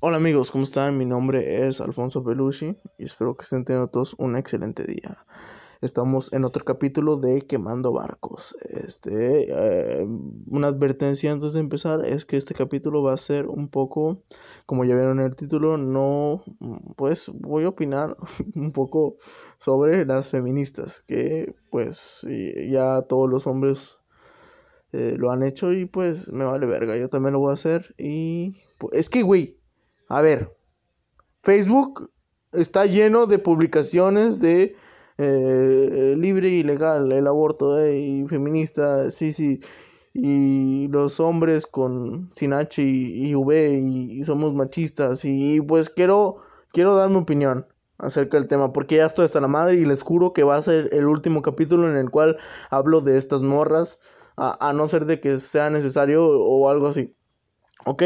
Hola 0.00 0.18
amigos, 0.18 0.52
¿cómo 0.52 0.62
están? 0.62 0.96
Mi 0.96 1.04
nombre 1.04 1.66
es 1.66 1.80
Alfonso 1.80 2.22
Belushi 2.22 2.76
y 2.98 3.04
espero 3.04 3.36
que 3.36 3.42
estén 3.42 3.64
teniendo 3.64 3.90
todos 3.90 4.14
un 4.18 4.36
excelente 4.36 4.84
día. 4.84 5.26
Estamos 5.80 6.32
en 6.32 6.44
otro 6.44 6.64
capítulo 6.64 7.16
de 7.16 7.42
Quemando 7.42 7.92
Barcos. 7.92 8.54
Este, 8.70 9.48
eh, 9.50 10.06
una 10.46 10.68
advertencia 10.68 11.32
antes 11.32 11.54
de 11.54 11.58
empezar 11.58 12.06
es 12.06 12.24
que 12.24 12.36
este 12.36 12.54
capítulo 12.54 13.02
va 13.02 13.12
a 13.12 13.16
ser 13.16 13.48
un 13.48 13.68
poco, 13.68 14.22
como 14.66 14.84
ya 14.84 14.94
vieron 14.94 15.18
en 15.18 15.26
el 15.26 15.34
título, 15.34 15.78
no, 15.78 16.44
pues 16.94 17.28
voy 17.34 17.64
a 17.64 17.70
opinar 17.70 18.16
un 18.54 18.70
poco 18.70 19.16
sobre 19.58 20.06
las 20.06 20.30
feministas, 20.30 21.00
que 21.08 21.56
pues 21.72 22.24
ya 22.70 23.02
todos 23.02 23.28
los 23.28 23.48
hombres 23.48 23.98
eh, 24.92 25.16
lo 25.18 25.32
han 25.32 25.42
hecho 25.42 25.72
y 25.72 25.86
pues 25.86 26.28
me 26.28 26.44
vale 26.44 26.66
verga, 26.66 26.96
yo 26.96 27.08
también 27.08 27.32
lo 27.32 27.40
voy 27.40 27.50
a 27.50 27.54
hacer 27.54 27.96
y 27.98 28.56
pues, 28.78 28.94
es 28.94 29.10
que, 29.10 29.22
güey, 29.22 29.57
a 30.08 30.20
ver, 30.22 30.56
Facebook 31.40 32.10
está 32.52 32.86
lleno 32.86 33.26
de 33.26 33.38
publicaciones 33.38 34.40
de 34.40 34.74
eh, 35.18 36.14
libre 36.16 36.48
y 36.48 36.62
legal 36.62 37.12
el 37.12 37.26
aborto 37.26 37.78
eh, 37.78 37.98
y 37.98 38.26
feminista, 38.26 39.10
sí, 39.10 39.32
sí, 39.32 39.60
y 40.14 40.88
los 40.88 41.20
hombres 41.20 41.66
con 41.66 42.28
sin 42.32 42.52
H 42.52 42.82
y, 42.82 43.34
V 43.34 43.72
y, 43.82 44.24
somos 44.24 44.54
machistas 44.54 45.24
y 45.24 45.60
pues 45.60 45.90
quiero 45.90 46.36
quiero 46.72 46.96
dar 46.96 47.10
mi 47.10 47.16
opinión 47.16 47.66
acerca 47.98 48.38
del 48.38 48.46
tema 48.46 48.72
porque 48.72 48.96
ya 48.96 49.06
estoy 49.06 49.26
hasta 49.26 49.40
la 49.40 49.48
madre 49.48 49.76
y 49.76 49.84
les 49.84 50.02
juro 50.02 50.32
que 50.32 50.44
va 50.44 50.56
a 50.56 50.62
ser 50.62 50.88
el 50.92 51.06
último 51.06 51.42
capítulo 51.42 51.90
en 51.90 51.96
el 51.96 52.10
cual 52.10 52.38
hablo 52.70 53.00
de 53.00 53.18
estas 53.18 53.42
morras 53.42 54.00
a, 54.36 54.68
a 54.68 54.72
no 54.72 54.88
ser 54.88 55.04
de 55.06 55.20
que 55.20 55.38
sea 55.40 55.70
necesario 55.70 56.26
o 56.26 56.68
algo 56.70 56.88
así, 56.88 57.14
¿ok? 57.84 58.02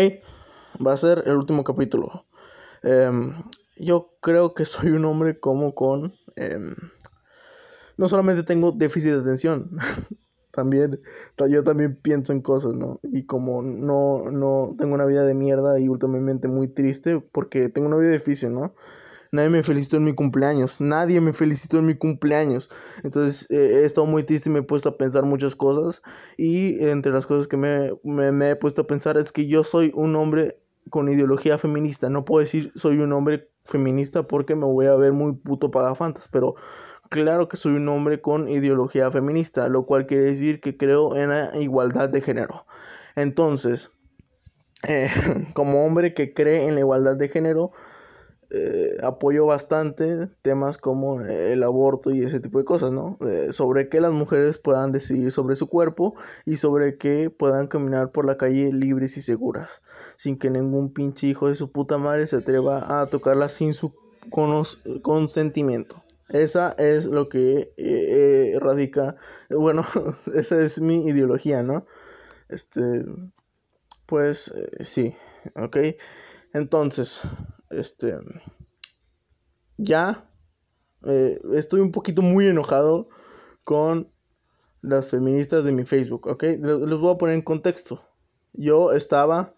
Va 0.84 0.92
a 0.92 0.96
ser 0.96 1.22
el 1.26 1.36
último 1.36 1.64
capítulo. 1.64 2.26
Em, 2.82 3.34
yo 3.76 4.16
creo 4.20 4.54
que 4.54 4.64
soy 4.64 4.90
un 4.90 5.04
hombre 5.04 5.38
como 5.38 5.74
con... 5.74 6.14
Em, 6.36 6.74
no 7.96 8.08
solamente 8.08 8.42
tengo 8.42 8.72
déficit 8.72 9.12
de 9.12 9.20
atención, 9.20 9.76
también 10.52 11.00
yo 11.48 11.64
también 11.64 11.96
pienso 11.96 12.32
en 12.32 12.40
cosas, 12.40 12.74
¿no? 12.74 13.00
Y 13.02 13.26
como 13.26 13.62
no, 13.62 14.30
no 14.30 14.74
tengo 14.78 14.94
una 14.94 15.04
vida 15.04 15.24
de 15.24 15.34
mierda 15.34 15.78
y 15.78 15.88
últimamente 15.88 16.48
muy 16.48 16.68
triste 16.68 17.20
porque 17.32 17.68
tengo 17.68 17.88
una 17.88 17.96
vida 17.96 18.10
difícil, 18.10 18.52
¿no? 18.52 18.74
Nadie 19.34 19.48
me 19.48 19.62
felicitó 19.62 19.96
en 19.96 20.04
mi 20.04 20.14
cumpleaños. 20.14 20.82
Nadie 20.82 21.18
me 21.22 21.32
felicitó 21.32 21.78
en 21.78 21.86
mi 21.86 21.94
cumpleaños. 21.94 22.68
Entonces 23.02 23.50
eh, 23.50 23.80
he 23.80 23.84
estado 23.86 24.06
muy 24.06 24.24
triste 24.24 24.50
y 24.50 24.52
me 24.52 24.58
he 24.58 24.62
puesto 24.62 24.90
a 24.90 24.98
pensar 24.98 25.24
muchas 25.24 25.56
cosas. 25.56 26.02
Y 26.36 26.84
entre 26.84 27.12
las 27.12 27.24
cosas 27.24 27.48
que 27.48 27.56
me, 27.56 27.92
me 28.04 28.50
he 28.50 28.56
puesto 28.56 28.82
a 28.82 28.86
pensar 28.86 29.16
es 29.16 29.32
que 29.32 29.46
yo 29.46 29.64
soy 29.64 29.90
un 29.94 30.16
hombre 30.16 30.61
con 30.90 31.08
ideología 31.08 31.58
feminista. 31.58 32.10
No 32.10 32.24
puedo 32.24 32.40
decir 32.40 32.72
soy 32.74 32.98
un 32.98 33.12
hombre 33.12 33.48
feminista 33.64 34.24
porque 34.24 34.56
me 34.56 34.66
voy 34.66 34.86
a 34.86 34.94
ver 34.94 35.12
muy 35.12 35.34
puto 35.34 35.70
pagafantas, 35.70 36.28
pero 36.28 36.54
claro 37.08 37.48
que 37.48 37.56
soy 37.56 37.74
un 37.74 37.88
hombre 37.88 38.20
con 38.20 38.48
ideología 38.48 39.10
feminista, 39.10 39.68
lo 39.68 39.86
cual 39.86 40.06
quiere 40.06 40.24
decir 40.24 40.60
que 40.60 40.76
creo 40.76 41.16
en 41.16 41.30
la 41.30 41.56
igualdad 41.58 42.08
de 42.08 42.20
género. 42.20 42.66
Entonces, 43.16 43.90
eh, 44.88 45.10
como 45.54 45.84
hombre 45.84 46.14
que 46.14 46.34
cree 46.34 46.66
en 46.66 46.74
la 46.74 46.80
igualdad 46.80 47.16
de 47.16 47.28
género, 47.28 47.70
eh, 48.54 48.98
apoyo 49.02 49.46
bastante 49.46 50.26
temas 50.42 50.76
como 50.76 51.22
el 51.22 51.62
aborto 51.62 52.10
y 52.10 52.22
ese 52.22 52.38
tipo 52.38 52.58
de 52.58 52.66
cosas, 52.66 52.92
¿no? 52.92 53.16
Eh, 53.26 53.50
sobre 53.50 53.88
que 53.88 53.98
las 53.98 54.12
mujeres 54.12 54.58
puedan 54.58 54.92
decidir 54.92 55.32
sobre 55.32 55.56
su 55.56 55.68
cuerpo 55.68 56.14
y 56.44 56.56
sobre 56.56 56.98
que 56.98 57.30
puedan 57.30 57.66
caminar 57.66 58.12
por 58.12 58.26
la 58.26 58.36
calle 58.36 58.70
libres 58.70 59.16
y 59.16 59.22
seguras, 59.22 59.80
sin 60.16 60.38
que 60.38 60.50
ningún 60.50 60.92
pinche 60.92 61.28
hijo 61.28 61.48
de 61.48 61.54
su 61.54 61.72
puta 61.72 61.96
madre 61.96 62.26
se 62.26 62.36
atreva 62.36 63.00
a 63.00 63.06
tocarla 63.06 63.48
sin 63.48 63.72
su 63.72 63.94
consentimiento. 65.00 66.02
Esa 66.28 66.72
es 66.76 67.06
lo 67.06 67.30
que 67.30 67.72
eh, 67.78 68.58
radica, 68.60 69.16
bueno, 69.48 69.82
esa 70.34 70.60
es 70.60 70.78
mi 70.78 71.08
ideología, 71.08 71.62
¿no? 71.62 71.86
Este, 72.50 73.06
pues 74.04 74.52
sí, 74.80 75.14
ok. 75.56 75.78
Entonces, 76.52 77.22
este, 77.72 78.14
ya 79.76 80.28
eh, 81.04 81.38
estoy 81.54 81.80
un 81.80 81.90
poquito 81.90 82.22
muy 82.22 82.46
enojado 82.46 83.08
con 83.64 84.10
las 84.80 85.10
feministas 85.10 85.64
de 85.64 85.72
mi 85.72 85.84
Facebook, 85.84 86.26
¿ok? 86.26 86.42
Les 86.42 86.98
voy 86.98 87.14
a 87.14 87.18
poner 87.18 87.34
en 87.34 87.42
contexto. 87.42 88.02
Yo 88.52 88.92
estaba 88.92 89.54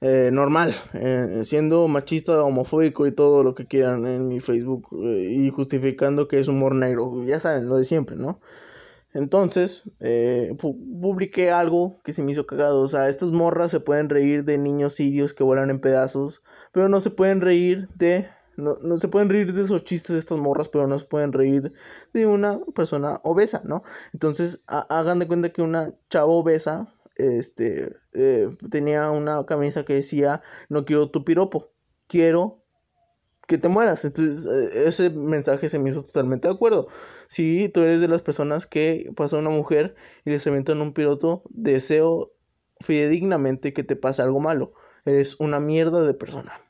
eh, 0.00 0.30
normal, 0.32 0.74
eh, 0.94 1.42
siendo 1.44 1.88
machista, 1.88 2.42
homofóbico 2.42 3.06
y 3.06 3.12
todo 3.12 3.42
lo 3.42 3.54
que 3.54 3.66
quieran 3.66 4.06
en 4.06 4.28
mi 4.28 4.40
Facebook 4.40 4.88
y 4.92 5.50
justificando 5.50 6.28
que 6.28 6.40
es 6.40 6.48
humor 6.48 6.74
negro, 6.74 7.24
ya 7.24 7.38
saben, 7.38 7.68
lo 7.68 7.76
de 7.76 7.84
siempre, 7.84 8.16
¿no? 8.16 8.40
Entonces, 9.14 9.90
publiqué 10.58 11.50
algo 11.50 11.96
que 12.04 12.12
se 12.12 12.22
me 12.22 12.32
hizo 12.32 12.46
cagado. 12.46 12.82
O 12.82 12.88
sea, 12.88 13.08
estas 13.08 13.30
morras 13.30 13.70
se 13.70 13.80
pueden 13.80 14.10
reír 14.10 14.44
de 14.44 14.58
niños 14.58 14.94
sirios 14.94 15.32
que 15.32 15.42
vuelan 15.42 15.70
en 15.70 15.78
pedazos, 15.78 16.42
pero 16.76 16.90
no 16.90 17.00
se 17.00 17.08
pueden 17.08 17.40
reír 17.40 17.88
de... 17.94 18.26
No, 18.58 18.76
no 18.82 18.98
se 18.98 19.08
pueden 19.08 19.30
reír 19.30 19.50
de 19.50 19.62
esos 19.62 19.82
chistes 19.84 20.12
de 20.12 20.18
estas 20.18 20.36
morras, 20.36 20.68
pero 20.68 20.86
no 20.86 20.98
se 20.98 21.06
pueden 21.06 21.32
reír 21.32 21.72
de 22.12 22.26
una 22.26 22.60
persona 22.74 23.18
obesa, 23.24 23.62
¿no? 23.64 23.82
Entonces, 24.12 24.62
hagan 24.66 25.18
de 25.18 25.26
cuenta 25.26 25.48
que 25.48 25.62
una 25.62 25.88
chava 26.10 26.26
obesa, 26.26 26.94
este, 27.14 27.96
eh, 28.12 28.50
tenía 28.70 29.10
una 29.10 29.46
camisa 29.46 29.86
que 29.86 29.94
decía, 29.94 30.42
no 30.68 30.84
quiero 30.84 31.08
tu 31.10 31.24
piropo, 31.24 31.70
quiero 32.08 32.62
que 33.46 33.56
te 33.56 33.68
mueras. 33.68 34.04
Entonces, 34.04 34.44
eh, 34.44 34.86
ese 34.86 35.08
mensaje 35.08 35.70
se 35.70 35.78
me 35.78 35.88
hizo 35.88 36.04
totalmente 36.04 36.46
de 36.46 36.52
acuerdo. 36.52 36.88
Si 37.26 37.70
tú 37.70 37.80
eres 37.80 38.02
de 38.02 38.08
las 38.08 38.20
personas 38.20 38.66
que 38.66 39.10
pasa 39.16 39.36
a 39.36 39.38
una 39.38 39.48
mujer 39.48 39.94
y 40.26 40.30
les 40.30 40.46
avientan 40.46 40.82
un 40.82 40.92
piloto, 40.92 41.42
deseo 41.48 42.34
fidedignamente 42.80 43.72
que 43.72 43.82
te 43.82 43.96
pase 43.96 44.20
algo 44.20 44.40
malo. 44.40 44.74
Eres 45.06 45.38
una 45.38 45.58
mierda 45.58 46.02
de 46.02 46.12
persona. 46.12 46.65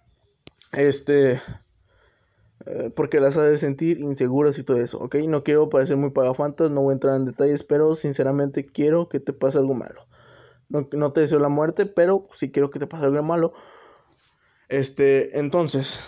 Este. 0.76 1.40
Eh, 2.66 2.90
porque 2.94 3.20
las 3.20 3.36
de 3.36 3.56
sentir 3.56 4.00
inseguras 4.00 4.58
y 4.58 4.64
todo 4.64 4.80
eso, 4.80 4.98
¿ok? 4.98 5.16
No 5.28 5.44
quiero 5.44 5.68
parecer 5.68 5.96
muy 5.96 6.10
pagafantas, 6.10 6.70
no 6.70 6.82
voy 6.82 6.92
a 6.92 6.94
entrar 6.94 7.16
en 7.16 7.24
detalles, 7.24 7.62
pero 7.62 7.94
sinceramente 7.94 8.66
quiero 8.66 9.08
que 9.08 9.20
te 9.20 9.32
pase 9.32 9.58
algo 9.58 9.74
malo. 9.74 10.06
No, 10.68 10.88
no 10.92 11.12
te 11.12 11.20
deseo 11.20 11.38
la 11.38 11.48
muerte, 11.48 11.86
pero 11.86 12.24
sí 12.32 12.50
quiero 12.50 12.70
que 12.70 12.78
te 12.78 12.86
pase 12.86 13.04
algo 13.04 13.22
malo. 13.22 13.52
Este, 14.68 15.38
entonces, 15.38 16.00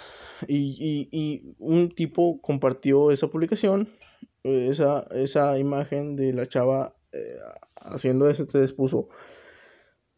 y, 0.49 1.09
y, 1.13 1.55
un 1.59 1.91
tipo 1.91 2.41
compartió 2.41 3.11
esa 3.13 3.29
publicación, 3.29 3.89
esa, 4.43 5.07
esa 5.13 5.59
imagen 5.59 6.17
de 6.17 6.33
la 6.33 6.47
chava 6.47 6.95
eh, 7.13 7.39
haciendo 7.83 8.29
ese, 8.29 8.47
te 8.47 8.67
puso, 8.69 9.09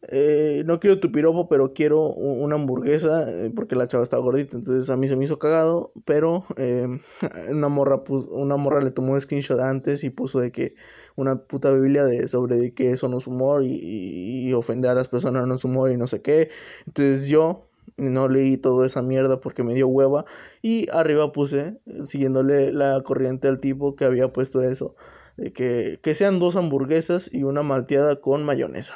eh, 0.07 0.63
no 0.65 0.79
quiero 0.79 0.99
tu 0.99 1.11
piropo, 1.11 1.47
pero 1.47 1.73
quiero 1.73 2.07
una 2.07 2.55
hamburguesa, 2.55 3.29
eh, 3.29 3.51
porque 3.55 3.75
la 3.75 3.87
chava 3.87 4.03
está 4.03 4.17
gordita, 4.17 4.57
entonces 4.57 4.89
a 4.89 4.97
mí 4.97 5.07
se 5.07 5.15
me 5.15 5.25
hizo 5.25 5.39
cagado, 5.39 5.91
pero 6.05 6.45
una, 7.49 7.67
morra 7.69 8.03
una 8.31 8.57
morra 8.57 8.81
le 8.81 8.91
tomó 8.91 9.13
un 9.13 9.21
screenshot 9.21 9.59
antes 9.59 10.03
y 10.03 10.09
puso 10.09 10.39
de 10.39 10.51
que 10.51 10.75
una 11.15 11.43
puta 11.43 11.71
biblia 11.71 12.05
de 12.05 12.27
sobre 12.27 12.73
que 12.73 12.91
eso 12.91 13.09
no 13.09 13.19
es 13.19 13.27
humor 13.27 13.63
y, 13.63 14.47
y 14.47 14.53
ofender 14.53 14.91
a 14.91 14.95
las 14.95 15.07
personas 15.07 15.45
no 15.47 15.55
es 15.55 15.63
humor 15.63 15.91
y 15.91 15.97
no 15.97 16.07
sé 16.07 16.21
qué, 16.21 16.49
entonces 16.87 17.27
yo 17.27 17.67
no 17.97 18.27
leí 18.27 18.57
toda 18.57 18.85
esa 18.87 19.01
mierda 19.01 19.39
porque 19.39 19.63
me 19.63 19.73
dio 19.73 19.87
hueva. 19.87 20.25
Y 20.61 20.87
arriba 20.91 21.31
puse, 21.31 21.79
siguiéndole 22.03 22.73
la 22.73 23.01
corriente 23.03 23.47
al 23.47 23.59
tipo 23.59 23.95
que 23.95 24.05
había 24.05 24.33
puesto 24.33 24.63
eso. 24.63 24.95
De 25.37 25.53
que, 25.53 25.99
que 26.01 26.15
sean 26.15 26.39
dos 26.39 26.55
hamburguesas 26.55 27.33
y 27.33 27.43
una 27.43 27.63
malteada 27.63 28.17
con 28.21 28.43
mayonesa. 28.43 28.95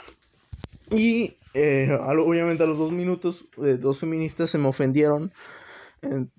Y 0.92 1.38
eh, 1.54 1.98
obviamente 2.02 2.64
a 2.64 2.68
los 2.68 2.78
dos 2.78 2.92
minutos, 2.92 3.48
eh, 3.64 3.78
dos 3.80 4.00
feministas 4.00 4.50
se 4.50 4.58
me 4.58 4.68
ofendieron. 4.68 5.32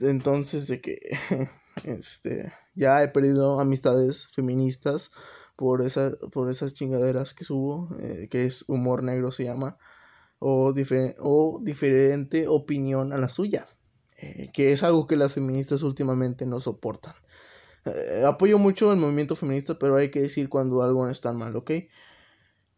entonces, 0.01 0.69
de 0.69 0.81
que 0.81 0.99
este, 1.85 2.53
ya 2.75 3.03
he 3.03 3.09
perdido 3.09 3.61
amistades 3.61 4.29
feministas 4.29 5.11
por, 5.57 5.83
esa, 5.83 6.13
por 6.33 6.51
esas 6.51 6.75
chingaderas 6.75 7.35
que 7.35 7.45
subo, 7.45 7.89
eh, 7.99 8.29
que 8.31 8.45
es 8.45 8.69
humor 8.69 9.03
negro 9.03 9.33
se 9.33 9.45
llama 9.45 9.79
o, 10.39 10.73
o 11.21 11.61
diferente 11.63 12.49
opinión 12.49 13.13
a 13.13 13.19
la 13.19 13.29
suya, 13.29 13.67
eh, 14.19 14.51
que 14.53 14.73
es 14.73 14.83
algo 14.83 15.07
que 15.07 15.17
las 15.17 15.35
feministas 15.35 15.83
últimamente 15.83 16.47
no 16.47 16.61
soportan. 16.61 17.15
Eh, 17.87 18.25
apoyo 18.27 18.59
mucho 18.59 18.93
el 18.93 18.99
movimiento 18.99 19.37
feminista, 19.37 19.79
pero 19.79 19.97
hay 19.97 20.11
que 20.11 20.21
decir 20.21 20.49
cuando 20.49 20.83
algo 20.83 21.09
está 21.09 21.33
mal, 21.33 21.57
¿ok? 21.57 21.73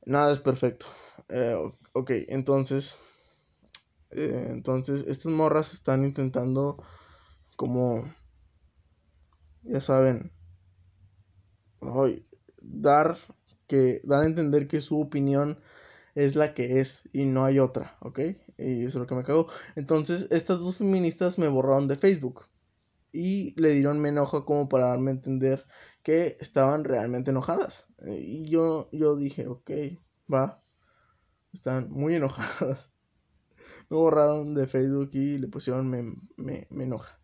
Nada 0.07 0.33
es 0.33 0.39
perfecto. 0.39 0.87
Eh, 1.29 1.57
ok, 1.93 2.11
entonces, 2.29 2.97
entonces, 4.11 5.07
estas 5.07 5.33
morras 5.33 5.73
están 5.75 6.05
intentando 6.05 6.75
como, 7.57 8.15
ya 9.63 9.81
saben, 9.81 10.33
dar, 12.63 13.19
que, 13.67 14.01
dar 14.05 14.23
a 14.23 14.27
entender 14.27 14.69
que 14.69 14.81
su 14.81 15.01
opinión 15.01 15.61
es 16.15 16.37
la 16.37 16.55
que 16.55 16.81
es 16.81 17.09
y 17.13 17.27
no 17.27 17.45
hay 17.45 17.59
otra, 17.59 17.97
¿ok? 18.01 18.21
Y 18.59 18.85
eso 18.85 18.89
es 18.89 18.95
lo 18.97 19.07
que 19.07 19.15
me 19.15 19.25
cagó. 19.25 19.49
Entonces, 19.77 20.29
estas 20.31 20.61
dos 20.61 20.79
feministas 20.79 21.39
me 21.39 21.49
borraron 21.49 21.89
de 21.89 21.97
Facebook. 21.97 22.47
Y 23.13 23.59
le 23.61 23.71
dieron 23.71 24.01
me 24.01 24.11
enojo 24.11 24.45
como 24.45 24.69
para 24.69 24.89
darme 24.89 25.11
a 25.11 25.15
entender 25.15 25.67
que 26.03 26.37
estaban 26.41 26.85
realmente 26.85 27.31
enojadas. 27.31 27.87
Y 28.07 28.49
yo, 28.49 28.89
yo 28.93 29.17
dije, 29.17 29.47
ok, 29.47 29.71
va. 30.33 30.63
Están 31.53 31.91
muy 31.91 32.15
enojadas. 32.15 32.91
Me 33.91 33.97
borraron 33.97 34.55
de 34.55 34.67
Facebook 34.67 35.11
y 35.13 35.39
le 35.39 35.49
pusieron 35.49 35.89
me, 35.89 36.03
me, 36.37 36.67
me 36.71 36.85
enoja. 36.85 37.19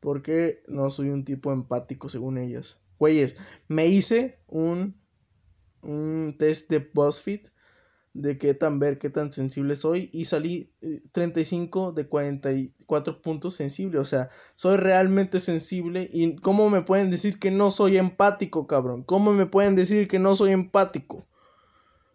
Porque 0.00 0.62
no 0.68 0.90
soy 0.90 1.10
un 1.10 1.24
tipo 1.24 1.52
empático 1.52 2.08
según 2.08 2.38
ellas. 2.38 2.82
Güeyes, 2.98 3.36
me 3.68 3.86
hice 3.86 4.38
un, 4.46 4.98
un 5.82 6.36
test 6.38 6.70
de 6.70 6.78
BuzzFeed 6.78 7.48
de 8.14 8.38
qué 8.38 8.54
tan 8.54 8.78
ver, 8.78 8.98
qué 8.98 9.10
tan 9.10 9.32
sensible 9.32 9.74
soy 9.74 10.08
y 10.12 10.26
salí 10.26 10.72
35 11.12 11.90
eh, 11.90 11.92
de 11.96 12.08
44 12.08 13.20
puntos 13.20 13.56
sensible, 13.56 13.98
o 13.98 14.04
sea, 14.04 14.30
soy 14.54 14.76
realmente 14.76 15.40
sensible 15.40 16.08
y 16.12 16.36
cómo 16.36 16.70
me 16.70 16.82
pueden 16.82 17.10
decir 17.10 17.40
que 17.40 17.50
no 17.50 17.72
soy 17.72 17.96
empático, 17.96 18.68
cabrón, 18.68 19.02
cómo 19.02 19.32
me 19.32 19.46
pueden 19.46 19.74
decir 19.74 20.06
que 20.06 20.20
no 20.20 20.36
soy 20.36 20.52
empático. 20.52 21.26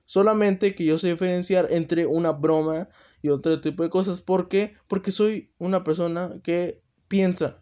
Solamente 0.10 0.74
que 0.74 0.86
yo 0.86 0.98
sé 0.98 1.12
diferenciar 1.12 1.68
entre 1.70 2.08
una 2.08 2.32
broma 2.32 2.90
y 3.22 3.30
otro 3.30 3.62
tipo 3.62 3.84
de 3.84 3.92
cosas, 3.92 4.22
¿por 4.22 4.50
qué? 4.50 4.74
Porque 4.88 5.12
soy 5.12 5.54
una 5.60 5.84
persona 5.84 6.32
que 6.42 6.82
piensa, 7.08 7.62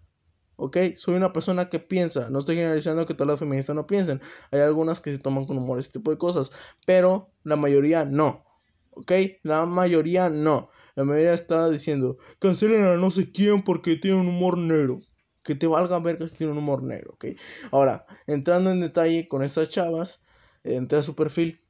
¿ok? 0.56 0.78
Soy 0.96 1.16
una 1.16 1.34
persona 1.34 1.68
que 1.68 1.80
piensa, 1.80 2.30
no 2.30 2.40
estoy 2.40 2.56
generalizando 2.56 3.06
que 3.06 3.16
todas 3.16 3.32
las 3.32 3.40
feministas 3.42 3.76
no 3.76 3.86
piensen, 3.86 4.22
hay 4.52 4.62
algunas 4.62 5.02
que 5.02 5.12
se 5.12 5.20
toman 5.20 5.46
con 5.46 5.58
humor 5.58 5.78
este 5.78 6.00
tipo 6.00 6.10
de 6.10 6.18
cosas, 6.18 6.54
pero 6.86 7.34
la 7.44 7.58
mayoría 7.58 8.06
no, 8.06 8.46
¿ok? 8.92 9.12
La 9.44 9.66
mayoría 9.66 10.30
no, 10.30 10.70
la 10.96 11.04
mayoría 11.04 11.34
está 11.34 11.70
diciendo, 11.70 12.16
cancelen 12.40 12.86
a 12.86 12.96
no 12.96 13.12
sé 13.12 13.30
quién 13.30 13.62
porque 13.62 13.98
tiene 13.98 14.22
un 14.22 14.28
humor 14.30 14.58
negro, 14.58 15.02
que 15.44 15.56
te 15.56 15.68
valga 15.68 16.00
ver 16.00 16.18
que 16.18 16.28
tiene 16.28 16.54
un 16.54 16.60
humor 16.60 16.82
negro, 16.82 17.12
¿ok? 17.16 17.26
Ahora, 17.72 18.06
entrando 18.26 18.72
en 18.72 18.80
detalle 18.80 19.28
con 19.28 19.44
estas 19.44 19.70
chavas, 19.70 20.24
entré 20.64 21.00
a 21.00 21.04
su 21.04 21.14
perfil. 21.14 21.67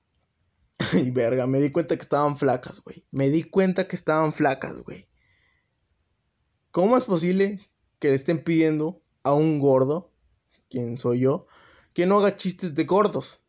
Y 0.94 1.12
verga, 1.12 1.48
me 1.48 1.60
di 1.60 1.72
cuenta 1.72 1.96
que 1.96 2.02
estaban 2.02 2.38
flacas, 2.38 2.82
güey. 2.82 3.06
Me 3.12 3.30
di 3.30 3.44
cuenta 3.44 3.88
que 3.88 3.96
estaban 3.96 4.34
flacas, 4.34 4.80
güey. 4.80 5.08
¿Cómo 6.72 6.98
es 6.98 7.06
posible 7.06 7.60
que 8.00 8.10
le 8.10 8.16
estén 8.16 8.44
pidiendo 8.44 9.02
a 9.24 9.34
un 9.34 9.60
gordo, 9.60 10.14
quien 10.70 10.98
soy 10.98 11.22
yo, 11.22 11.48
que 11.94 12.06
no 12.06 12.20
haga 12.20 12.38
chistes 12.38 12.76
de 12.76 12.86
gordos. 12.86 13.44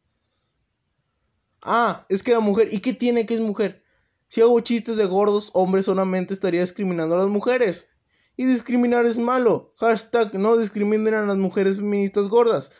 Ah, 1.62 2.06
es 2.08 2.22
que 2.22 2.32
la 2.32 2.40
mujer. 2.40 2.72
¿Y 2.72 2.80
qué 2.80 2.92
tiene 2.92 3.26
que 3.26 3.34
es 3.34 3.40
mujer? 3.40 3.84
Si 4.26 4.40
hago 4.40 4.60
chistes 4.60 4.96
de 4.96 5.06
gordos, 5.06 5.50
hombre, 5.54 5.82
solamente 5.82 6.34
estaría 6.34 6.60
discriminando 6.60 7.14
a 7.14 7.18
las 7.18 7.28
mujeres. 7.28 7.90
Y 8.36 8.46
discriminar 8.46 9.06
es 9.06 9.18
malo. 9.18 9.74
Hashtag 9.78 10.34
no 10.34 10.56
discriminen 10.56 11.14
a 11.14 11.26
las 11.26 11.36
mujeres 11.36 11.76
feministas 11.76 12.28
gordas. 12.28 12.72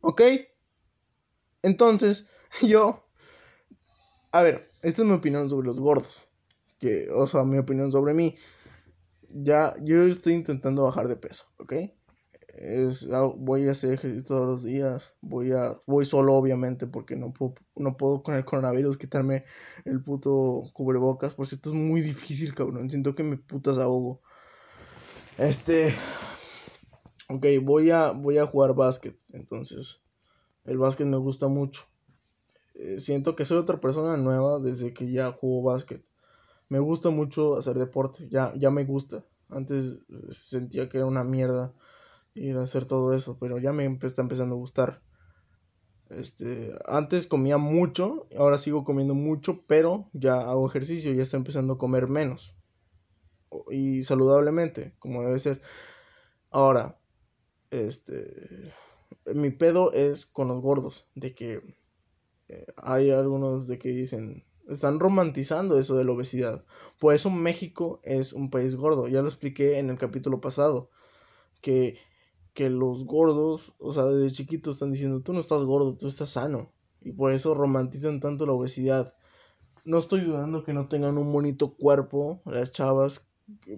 ¿Ok? 0.00 0.22
Entonces, 1.62 2.30
yo... 2.62 3.03
A 4.34 4.42
ver, 4.42 4.68
esta 4.82 5.02
es 5.02 5.06
mi 5.06 5.14
opinión 5.14 5.48
sobre 5.48 5.68
los 5.68 5.78
gordos. 5.78 6.28
Que, 6.80 7.08
o 7.12 7.24
sea, 7.28 7.44
mi 7.44 7.56
opinión 7.56 7.92
sobre 7.92 8.14
mí 8.14 8.34
ya, 9.32 9.76
yo 9.80 10.02
estoy 10.02 10.32
intentando 10.32 10.82
bajar 10.82 11.06
de 11.06 11.14
peso, 11.14 11.44
¿ok? 11.58 11.72
Es, 12.48 13.08
ah, 13.12 13.30
voy 13.36 13.68
a 13.68 13.70
hacer 13.70 13.92
ejercicio 13.94 14.24
todos 14.24 14.44
los 14.44 14.64
días, 14.64 15.14
voy 15.20 15.52
a, 15.52 15.78
voy 15.86 16.04
solo 16.04 16.34
obviamente 16.34 16.88
porque 16.88 17.14
no 17.14 17.32
puedo, 17.32 17.54
no 17.76 17.96
puedo 17.96 18.24
con 18.24 18.34
el 18.34 18.44
coronavirus 18.44 18.98
quitarme 18.98 19.44
el 19.84 20.02
puto 20.02 20.68
cubrebocas, 20.72 21.34
por 21.34 21.46
cierto 21.46 21.70
es 21.70 21.76
muy 21.76 22.00
difícil, 22.00 22.56
cabrón, 22.56 22.90
siento 22.90 23.14
que 23.14 23.22
me 23.22 23.36
putas 23.36 23.78
ahogo. 23.78 24.20
Este, 25.38 25.94
ok, 27.28 27.46
voy 27.62 27.92
a, 27.92 28.10
voy 28.10 28.38
a 28.38 28.46
jugar 28.46 28.74
básquet, 28.74 29.16
entonces, 29.32 30.02
el 30.64 30.78
básquet 30.78 31.06
me 31.06 31.18
gusta 31.18 31.46
mucho. 31.46 31.84
Eh, 32.74 33.00
siento 33.00 33.36
que 33.36 33.44
soy 33.44 33.58
otra 33.58 33.80
persona 33.80 34.16
nueva 34.16 34.58
desde 34.58 34.92
que 34.92 35.10
ya 35.10 35.32
juego 35.32 35.62
básquet 35.62 36.04
me 36.68 36.78
gusta 36.78 37.10
mucho 37.10 37.56
hacer 37.56 37.78
deporte, 37.78 38.28
ya, 38.30 38.52
ya 38.56 38.70
me 38.70 38.84
gusta. 38.84 39.24
Antes 39.48 40.06
eh, 40.08 40.34
sentía 40.42 40.88
que 40.88 40.98
era 40.98 41.06
una 41.06 41.24
mierda 41.24 41.74
ir 42.34 42.56
a 42.56 42.62
hacer 42.62 42.86
todo 42.86 43.14
eso, 43.14 43.38
pero 43.38 43.58
ya 43.58 43.72
me 43.72 43.86
está 44.02 44.22
empezando 44.22 44.54
a 44.54 44.58
gustar. 44.58 45.02
Este, 46.10 46.74
antes 46.86 47.26
comía 47.26 47.58
mucho, 47.58 48.26
ahora 48.36 48.58
sigo 48.58 48.84
comiendo 48.84 49.14
mucho, 49.14 49.64
pero 49.66 50.10
ya 50.12 50.40
hago 50.40 50.66
ejercicio, 50.66 51.12
ya 51.12 51.22
está 51.22 51.36
empezando 51.36 51.74
a 51.74 51.78
comer 51.78 52.08
menos. 52.08 52.56
Y 53.70 54.02
saludablemente, 54.02 54.94
como 54.98 55.22
debe 55.22 55.38
ser. 55.38 55.62
Ahora, 56.50 56.98
este, 57.70 58.72
mi 59.26 59.50
pedo 59.50 59.92
es 59.92 60.26
con 60.26 60.48
los 60.48 60.60
gordos, 60.60 61.08
de 61.14 61.34
que 61.34 61.62
hay 62.76 63.10
algunos 63.10 63.66
de 63.66 63.78
que 63.78 63.90
dicen, 63.90 64.44
están 64.68 65.00
romantizando 65.00 65.78
eso 65.78 65.96
de 65.96 66.04
la 66.04 66.12
obesidad. 66.12 66.64
Por 66.98 67.14
eso 67.14 67.30
México 67.30 68.00
es 68.02 68.32
un 68.32 68.50
país 68.50 68.76
gordo. 68.76 69.08
Ya 69.08 69.22
lo 69.22 69.28
expliqué 69.28 69.78
en 69.78 69.90
el 69.90 69.98
capítulo 69.98 70.40
pasado. 70.40 70.90
Que, 71.60 71.98
que 72.54 72.70
los 72.70 73.04
gordos, 73.06 73.74
o 73.78 73.92
sea, 73.92 74.04
desde 74.04 74.36
chiquitos 74.36 74.76
están 74.76 74.92
diciendo, 74.92 75.20
tú 75.20 75.32
no 75.32 75.40
estás 75.40 75.62
gordo, 75.62 75.96
tú 75.96 76.08
estás 76.08 76.30
sano. 76.30 76.72
Y 77.00 77.12
por 77.12 77.32
eso 77.32 77.54
romantizan 77.54 78.20
tanto 78.20 78.46
la 78.46 78.52
obesidad. 78.52 79.14
No 79.84 79.98
estoy 79.98 80.22
dudando 80.22 80.64
que 80.64 80.72
no 80.72 80.88
tengan 80.88 81.18
un 81.18 81.32
bonito 81.32 81.74
cuerpo. 81.74 82.40
Las 82.46 82.72
chavas, 82.72 83.30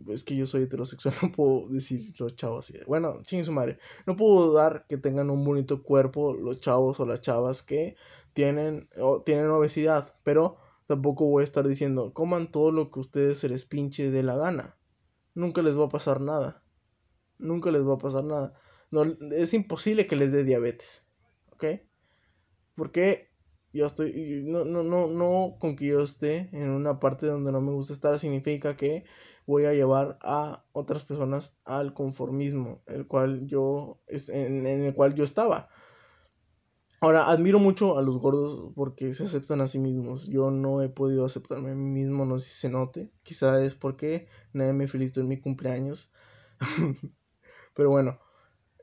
es 0.08 0.24
que 0.24 0.36
yo 0.36 0.46
soy 0.46 0.62
heterosexual, 0.64 1.14
no 1.22 1.32
puedo 1.32 1.68
decir 1.68 2.14
los 2.18 2.36
chavos. 2.36 2.72
Bueno, 2.86 3.22
sin 3.24 3.44
su 3.44 3.52
madre. 3.52 3.78
No 4.06 4.16
puedo 4.16 4.46
dudar 4.46 4.86
que 4.88 4.98
tengan 4.98 5.30
un 5.30 5.44
bonito 5.44 5.82
cuerpo 5.82 6.34
los 6.34 6.60
chavos 6.60 7.00
o 7.00 7.06
las 7.06 7.20
chavas 7.20 7.62
que 7.62 7.96
tienen, 8.32 8.88
o 9.00 9.22
tienen 9.22 9.50
obesidad. 9.50 10.12
Pero 10.22 10.58
Tampoco 10.86 11.26
voy 11.26 11.40
a 11.40 11.44
estar 11.44 11.66
diciendo, 11.66 12.12
coman 12.12 12.50
todo 12.50 12.70
lo 12.70 12.90
que 12.92 13.00
ustedes 13.00 13.38
se 13.38 13.48
les 13.48 13.64
pinche 13.64 14.10
de 14.10 14.22
la 14.22 14.36
gana. 14.36 14.78
Nunca 15.34 15.60
les 15.60 15.76
va 15.78 15.86
a 15.86 15.88
pasar 15.88 16.20
nada. 16.20 16.62
Nunca 17.38 17.72
les 17.72 17.84
va 17.84 17.94
a 17.94 17.98
pasar 17.98 18.24
nada. 18.24 18.54
No, 18.92 19.02
es 19.32 19.52
imposible 19.52 20.06
que 20.06 20.14
les 20.14 20.30
dé 20.30 20.44
diabetes. 20.44 21.08
¿Ok? 21.50 21.64
Porque 22.76 23.30
yo 23.72 23.86
estoy. 23.86 24.44
No, 24.44 24.64
no, 24.64 24.84
no, 24.84 25.08
no 25.08 25.56
con 25.58 25.74
que 25.74 25.86
yo 25.86 26.02
esté 26.02 26.50
en 26.52 26.70
una 26.70 27.00
parte 27.00 27.26
donde 27.26 27.50
no 27.50 27.60
me 27.60 27.72
gusta 27.72 27.92
estar 27.92 28.18
significa 28.20 28.76
que 28.76 29.04
voy 29.46 29.64
a 29.64 29.72
llevar 29.72 30.18
a 30.22 30.64
otras 30.72 31.04
personas 31.04 31.60
al 31.64 31.94
conformismo, 31.94 32.82
el 32.86 33.06
cual 33.06 33.46
yo, 33.46 34.00
en 34.08 34.66
el 34.66 34.94
cual 34.94 35.14
yo 35.14 35.24
estaba. 35.24 35.68
Ahora, 37.00 37.28
admiro 37.28 37.58
mucho 37.58 37.98
a 37.98 38.02
los 38.02 38.18
gordos 38.18 38.72
porque 38.74 39.12
se 39.12 39.24
aceptan 39.24 39.60
a 39.60 39.68
sí 39.68 39.78
mismos. 39.78 40.26
Yo 40.28 40.50
no 40.50 40.82
he 40.82 40.88
podido 40.88 41.26
aceptarme 41.26 41.72
a 41.72 41.74
mí 41.74 41.84
mismo, 41.84 42.24
no 42.24 42.38
sé 42.38 42.48
si 42.48 42.54
se 42.54 42.70
note. 42.70 43.12
Quizá 43.22 43.64
es 43.64 43.74
porque 43.74 44.28
nadie 44.52 44.72
me 44.72 44.88
felicitó 44.88 45.20
en 45.20 45.28
mi 45.28 45.38
cumpleaños. 45.38 46.12
Pero 47.74 47.90
bueno, 47.90 48.18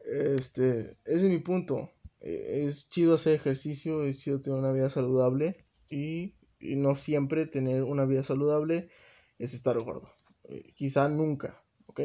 este, 0.06 0.98
ese 1.06 1.26
es 1.26 1.30
mi 1.32 1.40
punto. 1.40 1.92
E, 2.22 2.66
es 2.66 2.88
chido 2.88 3.16
hacer 3.16 3.34
ejercicio, 3.34 4.04
es 4.04 4.20
chido 4.20 4.42
tener 4.42 4.60
una 4.60 4.72
vida 4.72 4.90
saludable. 4.92 5.66
Y, 5.90 6.36
y 6.60 6.76
no 6.76 6.96
siempre 6.96 7.48
tener 7.48 7.84
una 7.84 8.06
vida 8.06 8.22
saludable 8.22 8.90
es 9.40 9.56
estar 9.56 9.80
gordo. 9.82 10.10
Eh, 10.46 10.74
quizá 10.76 11.10
nunca, 11.10 11.64
¿ok? 11.88 12.02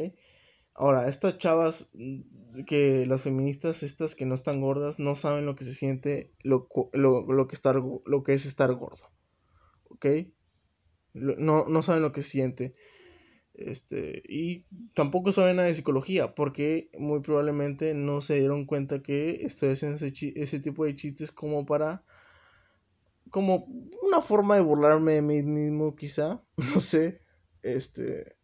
Ahora, 0.73 1.09
estas 1.09 1.37
chavas 1.37 1.89
mm, 1.93 2.63
que 2.65 3.05
las 3.05 3.23
feministas, 3.23 3.83
estas 3.83 4.15
que 4.15 4.25
no 4.25 4.35
están 4.35 4.61
gordas, 4.61 4.99
no 4.99 5.15
saben 5.15 5.45
lo 5.45 5.55
que 5.55 5.65
se 5.65 5.73
siente, 5.73 6.33
lo, 6.41 6.69
lo, 6.93 7.47
que, 7.47 7.55
estar, 7.55 7.75
lo 7.75 8.23
que 8.23 8.33
es 8.33 8.45
estar 8.45 8.73
gordo. 8.73 9.11
¿Ok? 9.89 10.05
No, 11.13 11.65
no 11.67 11.83
saben 11.83 12.01
lo 12.01 12.11
que 12.11 12.21
se 12.21 12.29
siente. 12.29 12.73
Este, 13.55 14.23
y 14.25 14.65
tampoco 14.93 15.33
saben 15.33 15.57
nada 15.57 15.67
de 15.67 15.75
psicología, 15.75 16.33
porque 16.33 16.89
muy 16.97 17.19
probablemente 17.19 17.93
no 17.93 18.21
se 18.21 18.39
dieron 18.39 18.65
cuenta 18.65 19.01
que 19.03 19.41
estoy 19.45 19.71
haciendo 19.71 19.97
ese, 19.97 20.33
ese 20.37 20.59
tipo 20.61 20.85
de 20.85 20.95
chistes 20.95 21.31
como 21.31 21.65
para 21.65 22.05
como 23.29 23.67
una 24.01 24.21
forma 24.21 24.55
de 24.55 24.61
burlarme 24.61 25.13
de 25.13 25.21
mí 25.21 25.43
mismo, 25.43 25.95
quizá, 25.95 26.41
no 26.73 26.79
sé, 26.79 27.21
este, 27.63 28.37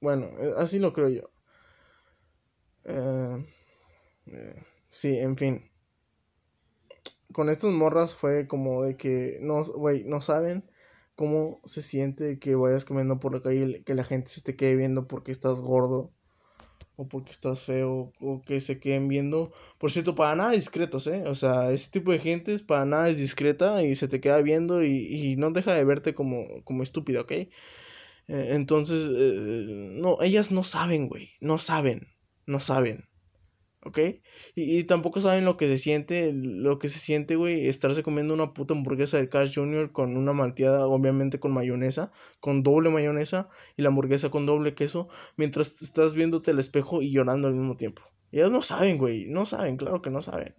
bueno, 0.00 0.26
eh, 0.38 0.54
así 0.56 0.78
lo 0.78 0.92
creo 0.92 1.08
yo. 1.10 1.30
Eh, 2.84 3.46
eh, 4.26 4.64
sí, 4.88 5.18
en 5.18 5.36
fin. 5.36 5.70
Con 7.32 7.48
estas 7.50 7.70
morras 7.70 8.14
fue 8.14 8.48
como 8.48 8.82
de 8.82 8.96
que 8.96 9.38
no, 9.40 9.62
no 10.06 10.20
saben 10.22 10.68
cómo 11.14 11.60
se 11.64 11.82
siente 11.82 12.38
que 12.40 12.54
vayas 12.56 12.84
comiendo 12.84 13.18
por 13.20 13.32
la 13.34 13.42
calle 13.42 13.82
que 13.84 13.94
la 13.94 14.04
gente 14.04 14.30
se 14.30 14.42
te 14.42 14.56
quede 14.56 14.76
viendo 14.76 15.06
porque 15.08 15.32
estás 15.32 15.60
gordo. 15.60 16.12
O 16.96 17.08
porque 17.08 17.30
estás 17.32 17.60
feo, 17.60 18.12
o 18.20 18.42
que 18.42 18.60
se 18.60 18.80
queden 18.80 19.08
viendo. 19.08 19.52
Por 19.78 19.92
cierto, 19.92 20.14
para 20.14 20.34
nada 20.36 20.52
discretos, 20.52 21.06
¿eh? 21.06 21.24
O 21.26 21.34
sea, 21.34 21.72
ese 21.72 21.90
tipo 21.90 22.12
de 22.12 22.18
gente 22.18 22.52
es 22.54 22.62
para 22.62 22.86
nada 22.86 23.08
es 23.10 23.18
discreta 23.18 23.82
y 23.82 23.94
se 23.94 24.08
te 24.08 24.20
queda 24.20 24.40
viendo 24.42 24.82
y, 24.84 25.06
y 25.32 25.36
no 25.36 25.50
deja 25.50 25.74
de 25.74 25.84
verte 25.84 26.14
como, 26.14 26.46
como 26.64 26.82
estúpida, 26.82 27.20
¿ok? 27.22 27.32
Eh, 27.32 27.48
entonces, 28.28 29.08
eh, 29.14 29.66
no, 30.00 30.18
ellas 30.22 30.50
no 30.50 30.64
saben, 30.64 31.08
güey, 31.08 31.30
no 31.40 31.58
saben, 31.58 32.00
no 32.46 32.60
saben. 32.60 33.04
¿Ok? 33.86 33.98
Y, 34.54 34.84
tampoco 34.84 35.20
saben 35.20 35.44
lo 35.44 35.56
que 35.56 35.68
se 35.68 35.78
siente, 35.78 36.32
lo 36.34 36.78
que 36.78 36.88
se 36.88 36.98
siente, 36.98 37.36
güey, 37.36 37.68
estarse 37.68 38.02
comiendo 38.02 38.34
una 38.34 38.52
puta 38.52 38.74
hamburguesa 38.74 39.18
de 39.18 39.28
Carl 39.28 39.50
Jr. 39.52 39.92
con 39.92 40.16
una 40.16 40.32
malteada, 40.32 40.86
obviamente 40.86 41.38
con 41.38 41.52
mayonesa, 41.52 42.12
con 42.40 42.62
doble 42.62 42.90
mayonesa 42.90 43.48
y 43.76 43.82
la 43.82 43.88
hamburguesa 43.88 44.30
con 44.30 44.44
doble 44.44 44.74
queso, 44.74 45.08
mientras 45.36 45.82
estás 45.82 46.14
viéndote 46.14 46.50
al 46.50 46.58
espejo 46.58 47.00
y 47.00 47.12
llorando 47.12 47.48
al 47.48 47.54
mismo 47.54 47.76
tiempo. 47.76 48.02
Ellas 48.32 48.50
no 48.50 48.60
saben, 48.60 48.98
güey, 48.98 49.26
no 49.26 49.46
saben, 49.46 49.76
claro 49.76 50.02
que 50.02 50.10
no 50.10 50.20
saben. 50.20 50.54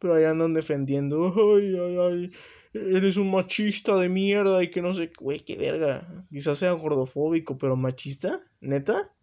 Pero 0.00 0.14
ahí 0.14 0.24
andan 0.24 0.54
defendiendo, 0.54 1.32
ay, 1.56 1.76
ay, 1.76 1.96
ay, 1.98 2.30
eres 2.74 3.16
un 3.16 3.30
machista 3.30 3.96
de 3.96 4.08
mierda 4.08 4.62
y 4.62 4.70
que 4.70 4.82
no 4.82 4.94
sé, 4.94 5.12
güey, 5.18 5.40
qué 5.40 5.56
verga. 5.56 6.24
Quizás 6.30 6.58
sea 6.58 6.72
gordofóbico, 6.72 7.56
pero 7.56 7.76
machista, 7.76 8.40
neta, 8.60 9.14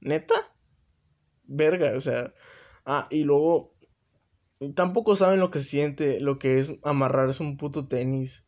neta 0.00 0.51
verga, 1.44 1.96
o 1.96 2.00
sea, 2.00 2.32
ah, 2.86 3.06
y 3.10 3.24
luego 3.24 3.72
tampoco 4.74 5.16
saben 5.16 5.40
lo 5.40 5.50
que 5.50 5.58
se 5.58 5.66
siente, 5.66 6.20
lo 6.20 6.38
que 6.38 6.58
es 6.58 6.74
amarrarse 6.82 7.42
un 7.42 7.56
puto 7.56 7.84
tenis, 7.86 8.44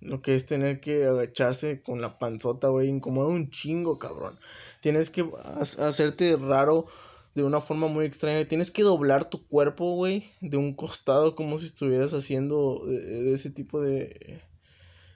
lo 0.00 0.20
que 0.20 0.34
es 0.34 0.46
tener 0.46 0.80
que 0.80 1.06
agacharse 1.06 1.82
con 1.82 2.00
la 2.00 2.18
panzota, 2.18 2.68
güey, 2.68 2.88
incomoda 2.88 3.28
un 3.28 3.50
chingo, 3.50 3.98
cabrón. 3.98 4.38
Tienes 4.80 5.10
que 5.10 5.24
hacerte 5.54 6.36
raro 6.36 6.86
de 7.34 7.44
una 7.44 7.60
forma 7.60 7.86
muy 7.86 8.04
extraña, 8.04 8.44
tienes 8.44 8.70
que 8.70 8.82
doblar 8.82 9.30
tu 9.30 9.46
cuerpo, 9.46 9.94
güey, 9.94 10.30
de 10.40 10.56
un 10.56 10.74
costado 10.74 11.34
como 11.34 11.58
si 11.58 11.66
estuvieras 11.66 12.12
haciendo 12.12 12.82
de 12.84 13.32
ese 13.32 13.50
tipo 13.50 13.80
de 13.80 14.42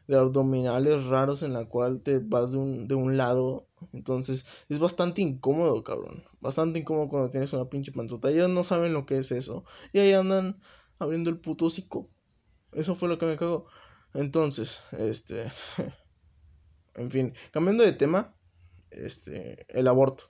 de 0.06 0.16
abdominales 0.16 1.06
raros 1.06 1.42
en 1.42 1.52
la 1.52 1.66
cual 1.66 2.00
te 2.00 2.18
vas 2.18 2.52
de 2.52 2.58
un, 2.58 2.88
de 2.88 2.94
un 2.94 3.16
lado. 3.16 3.68
Entonces 3.92 4.66
es 4.68 4.78
bastante 4.78 5.22
incómodo, 5.22 5.82
cabrón. 5.82 6.24
Bastante 6.40 6.78
incómodo 6.78 7.08
cuando 7.08 7.30
tienes 7.30 7.52
una 7.52 7.68
pinche 7.68 7.92
panzota. 7.92 8.30
Ellas 8.30 8.48
no 8.48 8.64
saben 8.64 8.92
lo 8.92 9.06
que 9.06 9.18
es 9.18 9.32
eso. 9.32 9.64
Y 9.92 9.98
ahí 9.98 10.12
andan 10.12 10.60
abriendo 10.98 11.30
el 11.30 11.38
puto 11.38 11.66
hocico. 11.66 12.08
Eso 12.72 12.94
fue 12.94 13.08
lo 13.08 13.18
que 13.18 13.26
me 13.26 13.36
cagó. 13.36 13.66
Entonces, 14.14 14.82
este... 14.92 15.50
en 16.94 17.10
fin, 17.10 17.34
cambiando 17.50 17.84
de 17.84 17.92
tema, 17.92 18.34
este, 18.90 19.66
el 19.68 19.88
aborto. 19.88 20.24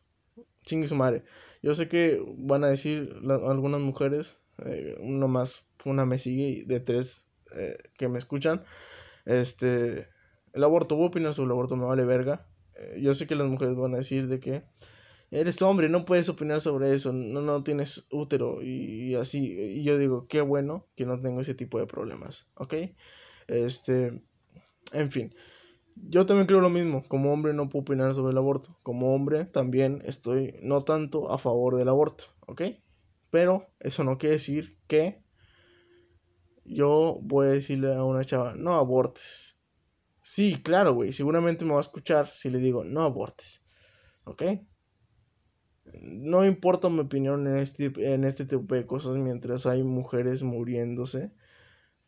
Chingue 0.64 0.88
su 0.88 0.97
madre. 0.97 1.25
Yo 1.62 1.75
sé 1.75 1.88
que 1.88 2.23
van 2.38 2.64
a 2.64 2.68
decir 2.68 3.14
algunas 3.28 3.80
mujeres, 3.80 4.42
eh, 4.64 4.97
uno 5.00 5.28
más, 5.28 5.66
una 5.85 6.04
me 6.04 6.18
sigue 6.18 6.64
de 6.66 6.80
tres 6.80 7.28
eh, 7.56 7.76
que 7.97 8.09
me 8.09 8.18
escuchan. 8.18 8.64
Este, 9.26 10.06
el 10.52 10.64
aborto, 10.64 10.97
voy 10.97 11.04
a 11.04 11.09
opinar 11.09 11.35
sobre 11.35 11.47
el 11.47 11.52
aborto, 11.52 11.76
me 11.76 11.85
vale 11.85 12.04
verga. 12.04 12.47
Eh, 12.78 13.00
yo 13.00 13.14
sé 13.14 13.26
que 13.26 13.35
las 13.35 13.49
mujeres 13.49 13.76
van 13.76 13.95
a 13.95 13.99
decir 13.99 14.28
de 14.28 14.40
que 14.40 14.64
eres 15.30 15.61
hombre, 15.62 15.88
no 15.88 16.04
puedes 16.04 16.28
opinar 16.28 16.61
sobre 16.61 16.95
eso, 16.95 17.12
no, 17.12 17.40
no 17.40 17.62
tienes 17.62 18.06
útero 18.11 18.62
y, 18.62 19.14
así. 19.16 19.52
Y 19.52 19.83
yo 19.83 19.99
digo, 19.99 20.26
qué 20.28 20.40
bueno 20.40 20.87
que 20.97 21.04
no 21.04 21.21
tengo 21.21 21.40
ese 21.40 21.54
tipo 21.54 21.78
de 21.78 21.87
problemas, 21.87 22.50
¿ok? 22.54 22.75
Este, 23.49 24.23
en 24.92 25.11
fin. 25.11 25.35
Yo 25.97 26.26
también 26.26 26.47
creo 26.47 26.61
lo 26.61 26.71
mismo, 26.71 27.02
como 27.09 27.33
hombre 27.33 27.54
no 27.54 27.68
puedo 27.68 27.83
opinar 27.83 28.14
sobre 28.14 28.33
el 28.33 28.38
aborto, 28.38 28.78
como 28.83 29.14
hombre 29.14 29.47
también 29.47 30.02
estoy 30.04 30.54
no 30.62 30.85
tanto 30.85 31.33
a 31.33 31.38
favor 31.38 31.76
del 31.76 31.88
aborto, 31.88 32.26
¿ok? 32.47 32.62
Pero 33.30 33.66
eso 33.80 34.04
no 34.04 34.18
quiere 34.18 34.35
decir 34.35 34.78
que 34.87 35.23
yo 36.68 37.18
voy 37.23 37.46
a 37.49 37.50
decirle 37.50 37.94
a 37.94 38.04
una 38.04 38.25
chava, 38.25 38.54
no 38.54 38.75
abortes. 38.75 39.58
Sí, 40.23 40.61
claro, 40.62 40.94
güey, 40.94 41.12
seguramente 41.12 41.64
me 41.64 41.73
va 41.73 41.78
a 41.78 41.82
escuchar 41.82 42.26
si 42.26 42.50
le 42.50 42.58
digo, 42.58 42.85
no 42.85 43.02
abortes. 43.02 43.62
¿Ok? 44.25 44.42
No 46.02 46.44
importa 46.44 46.88
mi 46.88 47.00
opinión 47.00 47.46
en 47.46 47.58
este, 47.58 47.92
en 48.12 48.25
este 48.25 48.44
tipo 48.44 48.75
de 48.75 48.87
cosas 48.87 49.16
mientras 49.16 49.66
hay 49.66 49.82
mujeres 49.85 50.42
muriéndose 50.42 51.32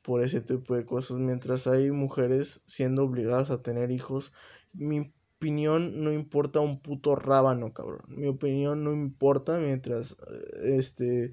por 0.03 0.23
ese 0.23 0.41
tipo 0.41 0.75
de 0.75 0.85
cosas, 0.85 1.19
mientras 1.19 1.67
hay 1.67 1.91
mujeres 1.91 2.63
siendo 2.67 3.05
obligadas 3.05 3.51
a 3.51 3.63
tener 3.63 3.91
hijos. 3.91 4.33
Mi 4.73 5.13
opinión 5.37 6.03
no 6.03 6.13
importa 6.13 6.61
un 6.61 6.81
puto 6.81 7.15
rábano, 7.15 7.73
cabrón. 7.73 8.03
Mi 8.09 8.27
opinión 8.27 8.83
no 8.85 8.93
importa 8.93 9.61
mientras 9.61 10.17
este 10.65 11.33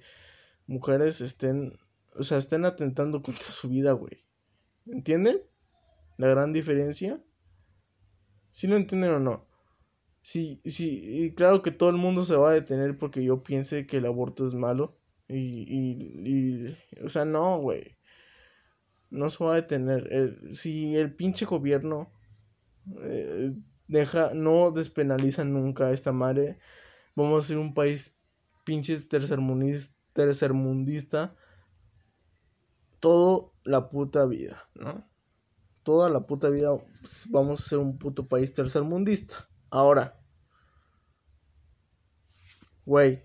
mujeres 0.68 1.22
estén 1.22 1.74
o 2.18 2.24
sea, 2.24 2.38
estén 2.38 2.66
atentando 2.66 3.22
contra 3.22 3.48
su 3.52 3.70
vida, 3.70 3.94
güey. 3.94 4.26
¿Entienden? 4.86 5.38
La 6.18 6.28
gran 6.28 6.54
diferencia. 6.54 7.22
Si 8.52 8.68
lo 8.68 8.78
entienden 8.78 9.12
o 9.12 9.20
no. 9.20 9.48
Sí, 10.22 10.62
sí, 10.66 11.02
y 11.04 11.36
claro 11.36 11.62
que 11.62 11.72
todo 11.72 11.90
el 11.90 11.98
mundo 11.98 12.24
se 12.26 12.36
va 12.36 12.50
a 12.52 12.54
detener 12.54 12.98
porque 12.98 13.24
yo 13.24 13.44
piense 13.44 13.86
que 13.86 13.98
el 13.98 14.06
aborto 14.06 14.48
es 14.48 14.54
malo. 14.54 14.98
Y, 15.28 15.38
y, 15.38 16.30
y 16.30 16.78
o 17.04 17.10
sea, 17.10 17.26
no, 17.26 17.60
güey. 17.60 17.98
No 19.10 19.30
se 19.30 19.44
va 19.44 19.54
a 19.54 19.62
detener. 19.62 20.40
si 20.52 20.96
el 20.96 21.16
pinche 21.16 21.46
gobierno 21.46 22.12
eh, 23.02 23.54
deja, 23.88 24.34
no 24.34 24.72
despenaliza 24.72 25.44
nunca 25.44 25.88
a 25.88 25.92
esta 25.92 26.12
madre, 26.12 26.60
vamos 27.16 27.44
a 27.44 27.48
ser 27.48 27.58
un 27.58 27.74
país 27.74 28.22
pinche 28.64 29.00
tercermundista, 29.02 29.96
tercermundista 30.14 31.36
toda 33.06 33.52
la 33.66 33.88
puta 33.92 34.26
vida, 34.26 34.68
¿no? 34.74 35.08
Toda 35.84 36.10
la 36.10 36.26
puta 36.26 36.50
vida 36.50 36.76
pues, 36.76 37.28
vamos 37.30 37.60
a 37.60 37.64
ser 37.64 37.78
un 37.78 38.00
puto 38.00 38.26
país 38.26 38.52
tercermundista. 38.56 39.48
Ahora, 39.70 40.20
güey, 42.84 43.22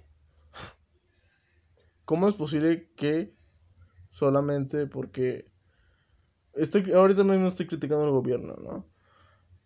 ¿cómo 2.05 2.29
es 2.29 2.35
posible 2.35 2.93
que 2.95 3.35
solamente 4.11 4.87
porque 4.87 5.51
estoy 6.53 6.93
ahorita 6.93 7.25
mismo 7.25 7.47
estoy 7.47 7.67
criticando 7.67 8.05
al 8.05 8.11
gobierno, 8.11 8.57
¿no? 8.57 8.87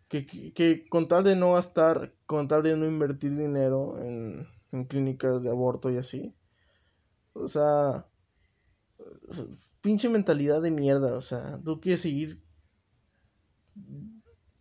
Que, 0.06 0.28
que, 0.28 0.88
con 0.88 1.08
tal 1.08 1.24
de 1.24 1.34
no 1.34 1.54
gastar, 1.54 2.14
con 2.26 2.46
tal 2.46 2.62
de 2.62 2.76
no 2.76 2.86
invertir 2.86 3.36
dinero 3.36 4.00
en, 4.00 4.46
en 4.70 4.84
clínicas 4.84 5.42
de 5.42 5.50
aborto 5.50 5.90
y 5.90 5.96
así, 5.96 6.36
o 7.32 7.48
sea, 7.48 8.06
pinche 9.80 10.08
mentalidad 10.08 10.62
de 10.62 10.70
mierda, 10.70 11.16
o 11.16 11.22
sea, 11.22 11.60
tú 11.64 11.80
quieres 11.80 12.00
seguir 12.00 12.42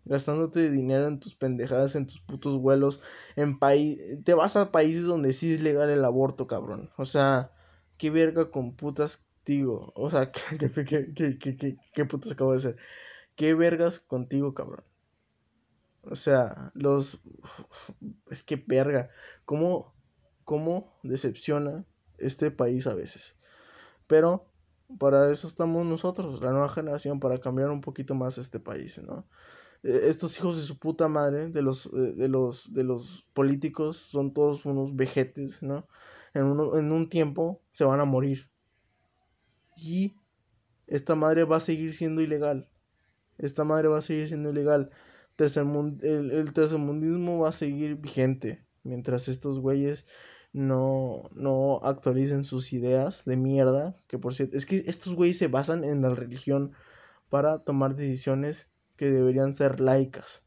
gastándote 0.06 0.70
dinero 0.70 1.08
en 1.08 1.20
tus 1.20 1.36
pendejadas, 1.36 1.96
en 1.96 2.08
tus 2.08 2.20
putos 2.20 2.60
vuelos, 2.60 3.02
en 3.36 3.58
país, 3.58 4.00
te 4.24 4.34
vas 4.34 4.56
a 4.56 4.72
países 4.72 5.04
donde 5.04 5.34
sí 5.34 5.54
es 5.54 5.62
legal 5.62 5.90
el 5.90 6.04
aborto, 6.04 6.48
cabrón. 6.48 6.92
O 6.98 7.06
sea, 7.06 7.52
qué 7.98 8.10
verga 8.10 8.52
con 8.52 8.76
putas 8.76 9.30
digo, 9.46 9.92
o 9.96 10.10
sea, 10.10 10.32
qué, 10.60 10.70
qué, 10.72 11.38
qué, 11.40 11.78
qué 11.94 12.06
putas 12.06 12.32
acabo 12.32 12.52
de 12.52 12.58
hacer. 12.58 12.78
Qué 13.36 13.54
vergas 13.54 14.00
contigo, 14.00 14.54
cabrón. 14.54 14.84
O 16.04 16.16
sea, 16.16 16.72
los 16.76 17.22
es 18.30 18.44
que 18.44 18.58
verga, 18.58 19.10
cómo 19.46 19.94
cómo 20.44 21.00
decepciona 21.04 21.86
este 22.18 22.52
país 22.52 22.88
a 22.88 22.94
veces. 22.94 23.40
Pero 24.14 24.46
para 25.00 25.32
eso 25.32 25.48
estamos 25.48 25.88
nosotros, 25.88 26.40
la 26.40 26.52
nueva 26.52 26.70
generación, 26.70 27.20
para 27.20 27.40
cambiar 27.40 27.72
un 27.72 27.82
poquito 27.82 28.14
más 28.14 28.38
este 28.38 28.60
país, 28.60 29.02
¿no? 29.02 29.26
E, 29.82 30.08
estos 30.08 30.38
hijos 30.38 30.56
de 30.56 30.62
su 30.62 30.78
puta 30.78 31.08
madre, 31.08 31.50
de 31.50 31.64
los, 31.64 31.88
eh, 31.88 32.14
de 32.16 32.28
los, 32.28 32.72
de 32.76 32.84
los 32.84 33.28
políticos, 33.34 33.98
son 33.98 34.32
todos 34.32 34.68
unos 34.68 34.96
vejetes, 34.96 35.64
¿no? 35.64 35.88
En, 36.36 36.46
en 36.46 36.92
un 36.92 37.10
tiempo 37.10 37.64
se 37.72 37.86
van 37.86 38.02
a 38.02 38.06
morir. 38.06 38.52
Y 39.76 40.16
esta 40.86 41.16
madre 41.16 41.44
va 41.44 41.58
a 41.58 41.60
seguir 41.60 41.92
siendo 41.96 42.22
ilegal. 42.22 42.70
Esta 43.40 43.64
madre 43.64 43.88
va 43.88 43.98
a 43.98 44.04
seguir 44.04 44.28
siendo 44.28 44.52
ilegal. 44.52 44.92
el, 45.40 46.32
el 46.32 46.54
tercermundismo 46.54 47.40
va 47.40 47.50
a 47.50 47.54
seguir 47.54 47.96
vigente. 47.96 48.64
Mientras 48.84 49.28
estos 49.28 49.60
güeyes 49.60 50.06
no, 50.54 51.30
no 51.34 51.80
actualicen 51.84 52.44
sus 52.44 52.74
ideas 52.74 53.26
de 53.26 53.38
mierda. 53.38 53.98
Que 54.08 54.18
por 54.18 54.34
cierto, 54.34 54.58
es 54.58 54.66
que 54.66 54.84
estos 54.88 55.16
güeyes 55.16 55.38
se 55.38 55.48
basan 55.48 55.84
en 55.84 56.02
la 56.02 56.16
religión 56.16 56.72
para 57.30 57.60
tomar 57.60 57.96
decisiones 57.96 58.72
que 58.96 59.10
deberían 59.12 59.54
ser 59.54 59.80
laicas. 59.80 60.46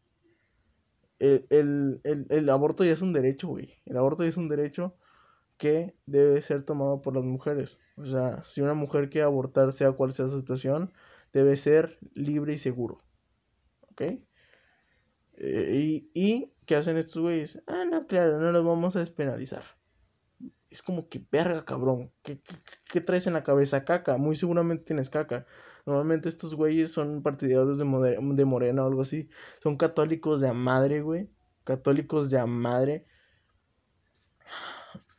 El, 1.18 2.00
el 2.04 2.48
aborto 2.50 2.84
ya 2.84 2.92
es 2.92 3.02
un 3.02 3.12
derecho, 3.12 3.48
güey. 3.48 3.74
El 3.86 3.96
aborto 3.96 4.22
ya 4.22 4.28
es 4.28 4.36
un 4.36 4.48
derecho 4.48 4.96
que 5.56 5.94
debe 6.06 6.42
ser 6.42 6.64
tomado 6.64 7.00
por 7.02 7.14
las 7.14 7.24
mujeres. 7.24 7.78
O 7.96 8.06
sea, 8.06 8.44
si 8.44 8.60
una 8.60 8.74
mujer 8.74 9.08
quiere 9.10 9.24
abortar, 9.24 9.72
sea 9.72 9.92
cual 9.92 10.12
sea 10.12 10.28
su 10.28 10.38
situación, 10.38 10.92
debe 11.32 11.56
ser 11.56 11.98
libre 12.14 12.54
y 12.54 12.58
seguro. 12.58 12.98
¿Ok? 13.90 14.02
Eh, 15.38 15.70
y, 15.74 16.10
y, 16.14 16.52
¿qué 16.66 16.76
hacen 16.76 16.96
estos 16.98 17.22
güeyes? 17.22 17.62
Ah, 17.66 17.84
no, 17.90 18.06
claro, 18.06 18.38
no 18.38 18.52
los 18.52 18.64
vamos 18.64 18.96
a 18.96 19.00
despenalizar. 19.00 19.64
Es 20.70 20.82
como 20.82 21.08
que 21.08 21.24
verga, 21.30 21.64
cabrón. 21.64 22.12
¿Qué, 22.22 22.40
qué, 22.90 23.00
traes 23.00 23.26
en 23.26 23.34
la 23.34 23.44
cabeza? 23.44 23.84
Caca. 23.84 24.16
Muy 24.16 24.36
seguramente 24.36 24.84
tienes 24.84 25.10
caca. 25.10 25.46
Normalmente 25.86 26.28
estos 26.28 26.54
güeyes 26.54 26.90
son 26.90 27.22
partidarios 27.22 27.78
de, 27.78 27.84
de 27.84 28.44
Morena 28.44 28.84
o 28.84 28.88
algo 28.88 29.02
así. 29.02 29.28
Son 29.62 29.76
católicos 29.76 30.40
de 30.40 30.48
a 30.48 30.52
madre, 30.52 31.02
güey. 31.02 31.30
Católicos 31.64 32.30
de 32.30 32.38
a 32.38 32.46
madre. 32.46 33.06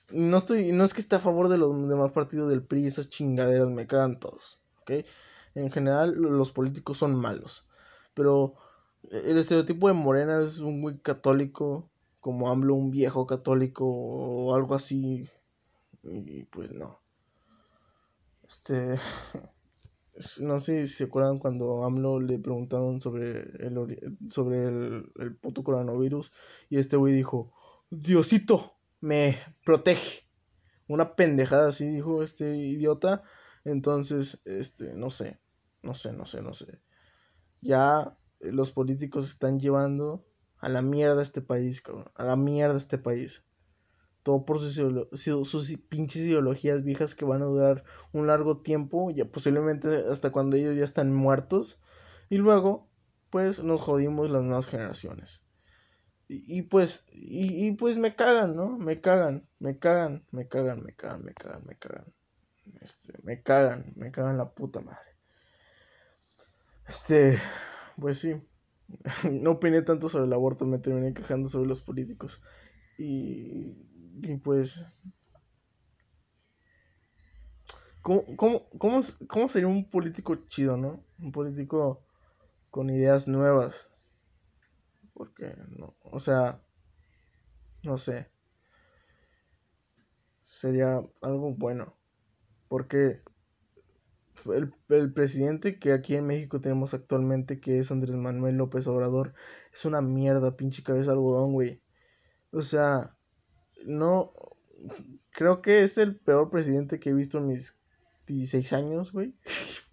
No 0.10 0.38
estoy, 0.38 0.72
no 0.72 0.84
es 0.86 0.94
que 0.94 1.02
esté 1.02 1.18
a 1.18 1.20
favor 1.20 1.50
de 1.50 1.58
los 1.58 1.90
demás 1.90 2.12
partidos 2.12 2.50
del 2.50 2.64
PRI, 2.64 2.88
esas 2.88 3.10
chingaderas 3.10 3.70
me 3.70 3.88
cagan 3.88 4.20
todos, 4.20 4.62
¿ok? 4.82 5.06
En 5.54 5.70
general 5.70 6.14
los 6.16 6.52
políticos 6.52 6.98
son 6.98 7.14
malos, 7.16 7.68
pero 8.14 8.56
el 9.12 9.38
estereotipo 9.38 9.90
de 9.90 9.94
Morena 9.94 10.42
es 10.42 10.60
un 10.60 10.82
güey 10.82 10.98
católico, 11.00 11.90
como 12.22 12.50
AMLO, 12.50 12.76
un 12.76 12.90
viejo 12.90 13.28
católico 13.28 13.86
o 13.86 14.56
algo 14.56 14.76
así, 14.76 15.30
y 16.12 16.44
pues 16.44 16.72
no. 16.72 17.02
Este, 18.48 18.98
no 20.42 20.60
sé 20.60 20.88
si 20.88 20.94
se 20.94 21.04
acuerdan 21.06 21.40
cuando 21.40 21.84
AMLO 21.84 22.20
le 22.20 22.40
preguntaron 22.40 23.02
sobre 23.02 23.42
el, 23.42 24.20
sobre 24.30 24.68
el, 24.68 25.12
el 25.18 25.36
puto 25.36 25.64
coronavirus 25.64 26.32
y 26.70 26.78
este 26.78 26.98
güey 26.98 27.14
dijo, 27.14 27.54
Diosito, 27.90 28.78
me 29.02 29.38
protege. 29.66 30.28
Una 30.88 31.16
pendejada 31.16 31.70
así 31.70 31.86
dijo 31.86 32.24
este 32.24 32.56
idiota. 32.56 33.24
Entonces, 33.64 34.42
este, 34.46 34.94
no 34.96 35.12
sé, 35.12 35.40
no 35.82 35.94
sé, 35.94 36.14
no 36.14 36.26
sé, 36.26 36.42
no 36.42 36.54
sé. 36.54 36.82
Ya 37.62 38.18
los 38.40 38.72
políticos 38.72 39.28
están 39.30 39.60
llevando 39.60 40.26
a 40.58 40.70
la 40.70 40.82
mierda 40.82 41.22
este 41.22 41.42
país, 41.42 41.82
cabrón. 41.82 42.10
A 42.16 42.24
la 42.24 42.36
mierda 42.36 42.78
este 42.78 42.98
país. 42.98 43.47
Todo 44.28 44.44
por 44.44 44.60
sus, 44.60 45.78
pinches 45.88 46.24
ideologías 46.24 46.84
viejas 46.84 47.16
que 47.16 47.24
van 47.24 47.42
a 47.42 47.46
durar 47.46 47.86
un 48.12 48.28
largo 48.28 48.60
tiempo, 48.60 49.10
ya 49.10 49.24
posiblemente 49.24 49.88
hasta 50.12 50.34
cuando 50.34 50.58
ellos 50.58 50.76
ya 50.76 50.84
están 50.84 51.16
muertos. 51.16 51.80
Y 52.28 52.36
luego, 52.36 52.90
pues 53.30 53.64
nos 53.64 53.80
jodimos 53.80 54.30
las 54.30 54.44
nuevas 54.44 54.68
generaciones. 54.68 55.46
Y, 56.28 56.64
pues, 56.64 57.06
y, 57.14 57.72
pues 57.78 57.98
me 57.98 58.18
cagan, 58.18 58.58
¿no? 58.58 58.78
Me 58.78 58.98
cagan, 58.98 59.48
me 59.60 59.80
cagan, 59.80 60.26
me 60.32 60.46
cagan, 60.46 60.84
me 60.84 60.94
cagan, 60.94 61.24
me 61.24 61.34
cagan, 61.34 61.64
me 61.66 61.78
cagan. 61.78 62.14
Este, 62.82 63.14
me 63.24 63.42
cagan, 63.42 63.94
me 63.96 64.12
cagan 64.12 64.38
la 64.38 64.54
puta 64.54 64.82
madre. 64.82 65.16
Este, 66.86 67.40
pues 67.98 68.20
sí. 68.20 68.34
no 69.32 69.52
opiné 69.52 69.84
tanto 69.84 70.10
sobre 70.10 70.26
el 70.26 70.34
aborto, 70.34 70.66
me 70.66 70.80
terminé 70.80 71.14
quejando 71.14 71.48
sobre 71.48 71.70
los 71.70 71.80
políticos. 71.80 72.44
Y, 72.98 73.88
y 74.22 74.38
pues... 74.38 74.86
¿Cómo, 78.02 78.24
cómo, 78.38 78.70
cómo, 78.78 79.02
¿Cómo 79.28 79.48
sería 79.50 79.68
un 79.68 79.90
político 79.90 80.36
chido, 80.48 80.78
no? 80.78 81.04
Un 81.20 81.32
político 81.32 82.06
con 82.70 82.90
ideas 82.90 83.28
nuevas 83.28 83.92
porque, 85.18 85.56
no, 85.76 85.96
o 86.04 86.20
sea, 86.20 86.62
no 87.84 87.98
sé. 87.98 88.30
Sería 90.46 91.02
algo 91.22 91.56
bueno. 91.56 91.98
Porque 92.68 93.22
el, 94.46 94.74
el, 94.90 95.14
presidente 95.14 95.80
que 95.80 95.94
aquí 95.94 96.16
en 96.16 96.28
México 96.28 96.62
tenemos 96.62 96.94
actualmente, 96.94 97.60
que 97.60 97.80
es 97.80 97.92
Andrés 97.92 98.16
Manuel 98.16 98.58
López 98.58 98.86
Obrador, 98.88 99.34
es 99.74 99.86
una 99.86 100.02
mierda, 100.02 100.56
pinche 100.56 100.84
cabeza 100.84 101.12
algodón, 101.12 101.54
güey. 101.54 101.82
O 102.52 102.62
sea, 102.62 103.17
no. 103.86 104.34
Creo 105.32 105.62
que 105.62 105.84
es 105.84 105.98
el 105.98 106.16
peor 106.16 106.50
presidente 106.50 107.00
que 107.00 107.12
he 107.12 107.14
visto 107.14 107.38
en 107.38 107.48
mis 107.48 107.82
16 108.28 108.74
años, 108.74 109.12
güey. 109.12 109.36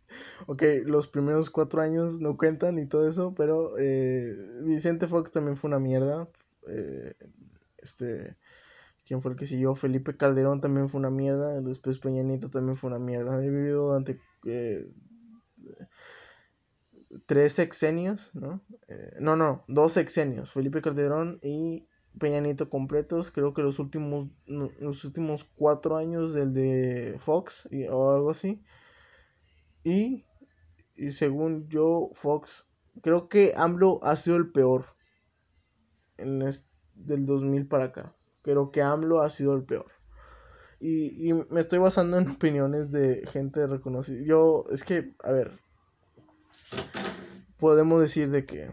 ok, 0.46 0.62
los 0.84 1.06
primeros 1.06 1.50
cuatro 1.50 1.80
años 1.80 2.20
no 2.20 2.36
cuentan 2.36 2.78
y 2.78 2.86
todo 2.86 3.08
eso, 3.08 3.34
pero 3.34 3.78
eh, 3.78 4.36
Vicente 4.62 5.06
Fox 5.06 5.32
también 5.32 5.56
fue 5.56 5.68
una 5.68 5.78
mierda. 5.78 6.28
Eh, 6.68 7.14
este, 7.78 8.36
¿quién 9.06 9.22
fue 9.22 9.32
el 9.32 9.36
que 9.36 9.46
siguió? 9.46 9.74
Felipe 9.74 10.16
Calderón 10.16 10.60
también 10.60 10.88
fue 10.88 10.98
una 10.98 11.10
mierda. 11.10 11.60
Después 11.60 11.98
Peña 11.98 12.22
Nieto 12.22 12.50
también 12.50 12.76
fue 12.76 12.90
una 12.90 12.98
mierda. 12.98 13.42
He 13.42 13.50
vivido 13.50 13.88
durante 13.88 14.20
eh, 14.46 14.84
tres 17.26 17.52
sexenios, 17.52 18.34
¿no? 18.34 18.62
no, 19.20 19.36
no, 19.36 19.64
dos 19.68 19.92
sexenios. 19.92 20.52
Felipe 20.52 20.82
Calderón 20.82 21.38
y 21.42 21.86
Peña 22.18 22.40
Nieto 22.40 22.70
completos. 22.70 23.30
Creo 23.30 23.54
que 23.54 23.62
los 23.62 23.78
últimos, 23.78 24.28
los 24.46 25.04
últimos 25.04 25.44
cuatro 25.44 25.96
años 25.96 26.34
del 26.34 26.52
de 26.52 27.16
Fox 27.18 27.68
o 27.90 28.12
algo 28.12 28.30
así. 28.30 28.62
Y, 29.82 30.24
y 30.96 31.10
según 31.10 31.68
yo, 31.68 32.10
Fox, 32.14 32.70
creo 33.02 33.28
que 33.28 33.52
AMLO 33.56 34.00
ha 34.02 34.16
sido 34.16 34.36
el 34.36 34.50
peor 34.50 34.86
en 36.16 36.38
del 36.94 37.26
2000 37.26 37.66
para 37.66 37.86
acá. 37.86 38.16
Creo 38.42 38.70
que 38.70 38.82
AMLO 38.82 39.20
ha 39.20 39.30
sido 39.30 39.54
el 39.54 39.64
peor. 39.64 39.90
Y, 40.80 41.30
y 41.30 41.32
me 41.50 41.60
estoy 41.60 41.78
basando 41.78 42.18
en 42.18 42.28
opiniones 42.30 42.90
de 42.90 43.26
gente 43.26 43.66
reconocida. 43.66 44.24
Yo, 44.24 44.64
es 44.70 44.84
que, 44.84 45.14
a 45.22 45.32
ver, 45.32 45.58
podemos 47.58 48.00
decir 48.00 48.30
de 48.30 48.44
que... 48.44 48.70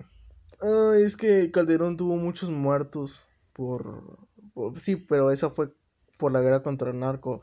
es 0.97 1.17
que 1.17 1.51
Calderón 1.51 1.97
tuvo 1.97 2.15
muchos 2.15 2.49
muertos 2.49 3.25
por, 3.53 4.27
por, 4.53 4.79
Sí, 4.79 4.95
pero 4.95 5.31
esa 5.31 5.49
fue 5.49 5.69
por 6.17 6.31
la 6.31 6.41
guerra 6.41 6.63
contra 6.63 6.91
el 6.91 6.99
narco. 6.99 7.41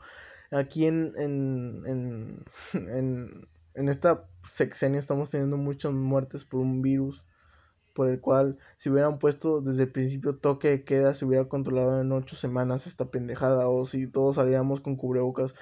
Aquí 0.51 0.85
en, 0.85 1.13
en, 1.17 1.83
en, 1.85 2.45
en 2.73 3.49
en 3.79 3.89
esta 3.89 4.27
sexenio 4.45 4.99
estamos 4.99 5.29
teniendo 5.29 5.57
muchas 5.57 5.93
muertes 5.93 6.43
por 6.43 6.59
un 6.59 6.81
virus 6.81 7.25
por 7.93 8.09
el 8.09 8.19
cual 8.19 8.57
si 8.77 8.89
hubieran 8.89 9.19
puesto 9.19 9.61
desde 9.61 9.83
el 9.83 9.91
principio 9.91 10.35
toque 10.35 10.69
de 10.69 10.83
queda 10.83 11.13
se 11.13 11.25
hubiera 11.25 11.45
controlado 11.47 12.01
en 12.01 12.11
ocho 12.11 12.35
semanas 12.35 12.87
esta 12.87 13.09
pendejada 13.09 13.67
o 13.67 13.85
si 13.85 14.07
todos 14.07 14.35
saliéramos 14.35 14.81
con 14.81 14.95
cubrebocas. 14.95 15.55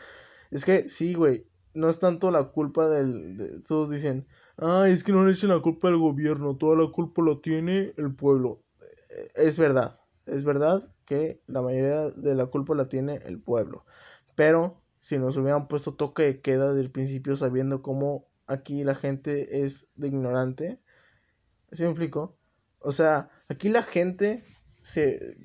Es 0.52 0.66
que 0.66 0.90
sí 0.90 1.14
güey 1.14 1.46
no 1.74 1.90
es 1.90 2.00
tanto 2.00 2.32
la 2.32 2.46
culpa 2.46 2.90
del 2.90 3.64
todos 3.68 3.92
dicen 3.92 4.28
ah 4.58 4.86
es 4.88 5.04
que 5.04 5.12
no 5.12 5.24
le 5.24 5.34
echen 5.34 5.50
la 5.50 5.60
culpa 5.60 5.88
al 5.90 5.98
gobierno 5.98 6.58
toda 6.58 6.76
la 6.76 6.92
culpa 6.92 7.22
lo 7.22 7.40
tiene 7.40 7.94
el 7.98 8.16
pueblo 8.16 8.64
es 9.36 9.58
verdad 9.58 10.00
es 10.28 10.44
verdad 10.44 10.82
que 11.06 11.42
la 11.48 11.62
mayoría 11.62 12.10
de 12.10 12.36
la 12.36 12.48
culpa 12.48 12.76
la 12.76 12.90
tiene 12.90 13.22
el 13.26 13.40
pueblo 13.42 13.86
pero 14.36 14.82
si 15.00 15.18
nos 15.18 15.36
hubieran 15.38 15.68
puesto 15.68 15.96
toque 15.96 16.24
de 16.24 16.42
queda 16.42 16.74
del 16.74 16.92
principio 16.92 17.36
sabiendo 17.36 17.82
cómo 17.82 18.28
aquí 18.48 18.84
la 18.84 18.96
gente 18.96 19.63
es 19.66 19.90
de 19.96 20.08
ignorante. 20.08 20.80
¿Sí 21.72 21.84
me 21.84 21.90
explico? 21.90 22.38
O 22.80 22.92
sea, 22.92 23.30
aquí 23.50 23.70
la 23.70 23.84
gente 23.84 24.44
se... 24.82 25.38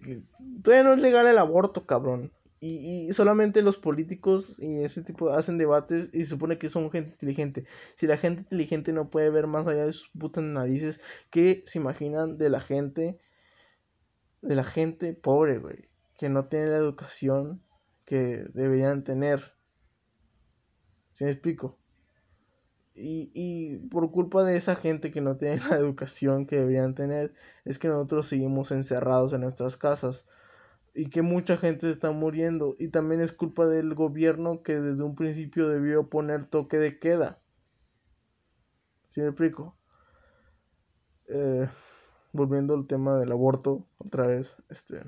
Todavía 0.62 0.84
no 0.84 0.94
es 0.94 1.00
legal 1.00 1.26
el 1.26 1.38
aborto, 1.38 1.86
cabrón. 1.86 2.32
Y, 2.60 3.08
y, 3.08 3.12
solamente 3.12 3.60
los 3.62 3.76
políticos 3.76 4.56
y 4.58 4.84
ese 4.84 5.02
tipo 5.02 5.30
hacen 5.30 5.58
debates 5.58 6.10
y 6.12 6.22
se 6.22 6.30
supone 6.30 6.58
que 6.58 6.68
son 6.68 6.92
gente 6.92 7.10
inteligente. 7.10 7.66
Si 7.96 8.06
la 8.06 8.16
gente 8.16 8.42
inteligente 8.42 8.92
no 8.92 9.10
puede 9.10 9.30
ver 9.30 9.48
más 9.48 9.66
allá 9.66 9.84
de 9.84 9.92
sus 9.92 10.10
putas 10.10 10.44
narices, 10.44 11.00
¿qué 11.30 11.64
se 11.66 11.80
imaginan 11.80 12.38
de 12.38 12.50
la 12.50 12.60
gente? 12.60 13.18
De 14.42 14.54
la 14.54 14.64
gente 14.64 15.14
pobre, 15.14 15.58
güey. 15.58 15.88
Que 16.18 16.28
no 16.28 16.46
tiene 16.46 16.66
la 16.66 16.76
educación 16.76 17.62
que 18.04 18.44
deberían 18.54 19.04
tener. 19.04 19.54
¿Sí 21.12 21.24
me 21.24 21.30
explico? 21.30 21.78
Y, 22.94 23.30
y 23.34 23.78
por 23.88 24.10
culpa 24.10 24.44
de 24.44 24.56
esa 24.56 24.76
gente 24.76 25.10
que 25.10 25.22
no 25.22 25.36
tiene 25.36 25.62
la 25.70 25.76
educación 25.76 26.46
que 26.46 26.56
deberían 26.56 26.94
tener, 26.94 27.32
es 27.64 27.78
que 27.78 27.88
nosotros 27.88 28.26
seguimos 28.28 28.70
encerrados 28.70 29.32
en 29.32 29.40
nuestras 29.40 29.76
casas 29.76 30.28
y 30.94 31.08
que 31.08 31.22
mucha 31.22 31.56
gente 31.56 31.88
está 31.90 32.10
muriendo. 32.10 32.76
Y 32.78 32.88
también 32.88 33.20
es 33.20 33.32
culpa 33.32 33.66
del 33.66 33.94
gobierno 33.94 34.62
que 34.62 34.80
desde 34.80 35.02
un 35.02 35.14
principio 35.14 35.68
debió 35.68 36.08
poner 36.10 36.46
toque 36.46 36.78
de 36.78 36.98
queda. 36.98 37.40
¿Sí 39.08 39.20
me 39.20 39.28
explico? 39.28 39.76
Eh, 41.28 41.68
volviendo 42.32 42.74
al 42.74 42.86
tema 42.86 43.18
del 43.18 43.32
aborto, 43.32 43.86
otra 43.98 44.26
vez, 44.26 44.56
este 44.68 45.02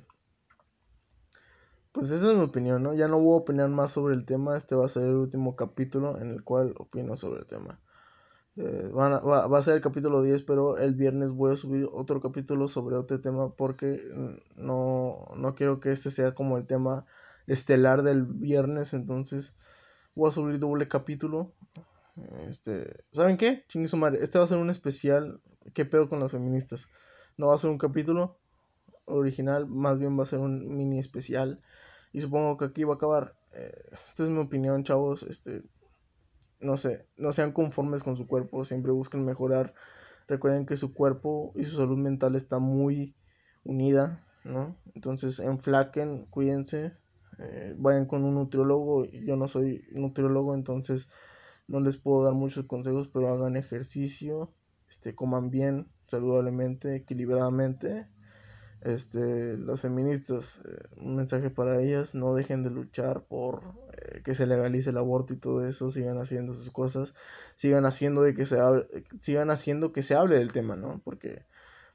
pues 1.95 2.11
esa 2.11 2.33
es 2.33 2.37
mi 2.37 2.43
opinión, 2.43 2.83
¿no? 2.83 2.93
Ya 2.93 3.07
no 3.07 3.21
voy 3.21 3.35
a 3.35 3.43
opinar 3.43 3.69
más 3.69 3.93
sobre 3.93 4.17
el 4.17 4.25
tema. 4.25 4.57
Este 4.57 4.75
va 4.75 4.85
a 4.85 4.89
ser 4.89 5.05
el 5.05 5.15
último 5.15 5.55
capítulo 5.55 6.21
en 6.21 6.31
el 6.31 6.43
cual 6.43 6.75
opino 6.77 7.17
sobre 7.17 7.39
el 7.39 7.47
tema. 7.47 7.81
Eh, 8.57 8.91
va, 8.93 9.45
a 9.45 9.63
ser 9.63 9.77
el 9.77 9.81
capítulo 9.81 10.21
10, 10.21 10.43
pero 10.43 10.77
el 10.77 10.95
viernes 10.97 11.31
voy 11.31 11.53
a 11.53 11.57
subir 11.57 11.89
otro 11.93 12.21
capítulo 12.21 12.67
sobre 12.67 12.97
otro 12.97 13.21
tema 13.21 13.55
porque 13.55 14.01
no, 14.57 15.29
no 15.37 15.55
quiero 15.55 15.79
que 15.79 15.93
este 15.93 16.11
sea 16.11 16.35
como 16.35 16.59
el 16.59 16.67
tema 16.67 17.07
estelar 17.47 18.03
del 18.03 18.25
viernes. 18.25 18.93
Entonces 18.93 19.55
voy 20.17 20.31
a 20.31 20.35
subir 20.35 20.59
doble 20.59 20.89
capítulo. 20.89 21.53
Este, 22.49 22.93
¿Saben 23.13 23.37
qué? 23.37 23.65
Chingue 23.69 23.97
madre. 23.97 24.19
Este 24.21 24.39
va 24.39 24.43
a 24.43 24.49
ser 24.49 24.59
un 24.59 24.71
especial. 24.71 25.41
¿Qué 25.75 25.85
pedo 25.85 26.09
con 26.09 26.19
las 26.19 26.33
feministas? 26.33 26.89
No 27.37 27.49
va 27.49 27.55
a 27.55 27.59
ser 27.59 27.71
un 27.71 27.79
capítulo 27.79 28.39
original, 29.07 29.67
más 29.67 29.99
bien 29.99 30.19
va 30.19 30.23
a 30.23 30.27
ser 30.27 30.39
un 30.39 30.77
mini 30.77 30.99
especial. 30.99 31.61
Y 32.13 32.21
supongo 32.21 32.57
que 32.57 32.67
aquí 32.67 32.85
va 32.85 32.95
a 32.95 32.97
acabar. 32.97 33.35
Eh, 33.55 33.73
esta 33.93 34.23
es 34.23 34.29
mi 34.29 34.39
opinión, 34.39 34.85
chavos. 34.85 35.25
Este, 35.25 35.65
no 36.61 36.77
sé, 36.77 37.07
no 37.17 37.33
sean 37.33 37.53
conformes 37.53 38.03
con 38.03 38.17
su 38.17 38.27
cuerpo, 38.27 38.65
siempre 38.65 38.93
busquen 38.93 39.25
mejorar. 39.25 39.75
Recuerden 40.27 40.67
que 40.67 40.77
su 40.77 40.95
cuerpo 40.95 41.53
y 41.57 41.65
su 41.65 41.77
salud 41.77 41.99
mental 41.99 42.35
está 42.35 42.59
muy 42.59 43.15
unida, 43.65 44.25
¿no? 44.45 44.77
Entonces, 44.95 45.41
enflaquen, 45.41 46.27
cuídense, 46.27 46.97
eh, 47.39 47.75
vayan 47.79 48.07
con 48.07 48.25
un 48.25 48.35
nutriólogo. 48.35 49.05
Yo 49.07 49.37
no 49.37 49.49
soy 49.49 49.85
nutriólogo, 49.93 50.55
entonces 50.55 51.09
no 51.67 51.81
les 51.81 51.97
puedo 51.97 52.25
dar 52.25 52.35
muchos 52.35 52.67
consejos, 52.67 53.09
pero 53.09 53.29
hagan 53.29 53.57
ejercicio, 53.57 54.53
este, 54.89 55.15
coman 55.15 55.51
bien, 55.51 55.89
saludablemente, 56.15 56.97
equilibradamente. 56.97 58.09
Este, 58.83 59.57
las 59.59 59.81
feministas, 59.81 60.61
eh, 60.67 61.01
un 61.01 61.17
mensaje 61.17 61.51
para 61.51 61.81
ellas, 61.81 62.15
no 62.15 62.35
dejen 62.35 62.63
de 62.63 62.71
luchar 62.71 63.25
por 63.25 63.63
eh, 63.93 64.21
que 64.23 64.35
se 64.35 64.47
legalice 64.47 64.91
el 64.91 64.99
aborto 64.99 65.33
y 65.33 65.39
todo 65.39 65.67
eso, 65.67 65.91
sigan 65.91 66.19
haciendo 66.19 66.55
sus 66.55 66.71
cosas, 66.71 67.15
sigan 67.57 67.87
haciendo 67.87 68.23
de 68.23 68.35
que 68.35 68.45
se 68.45 68.61
hable, 68.61 68.87
sigan 69.21 69.51
haciendo 69.51 69.93
que 69.93 70.03
se 70.03 70.15
hable 70.15 70.37
del 70.37 70.53
tema, 70.53 70.77
¿no? 70.77 71.01
Porque 71.03 71.47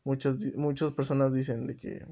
muchas 0.04 0.38
muchas 0.56 0.92
personas 0.94 1.32
dicen 1.34 1.68
de 1.68 1.76
que 1.78 2.06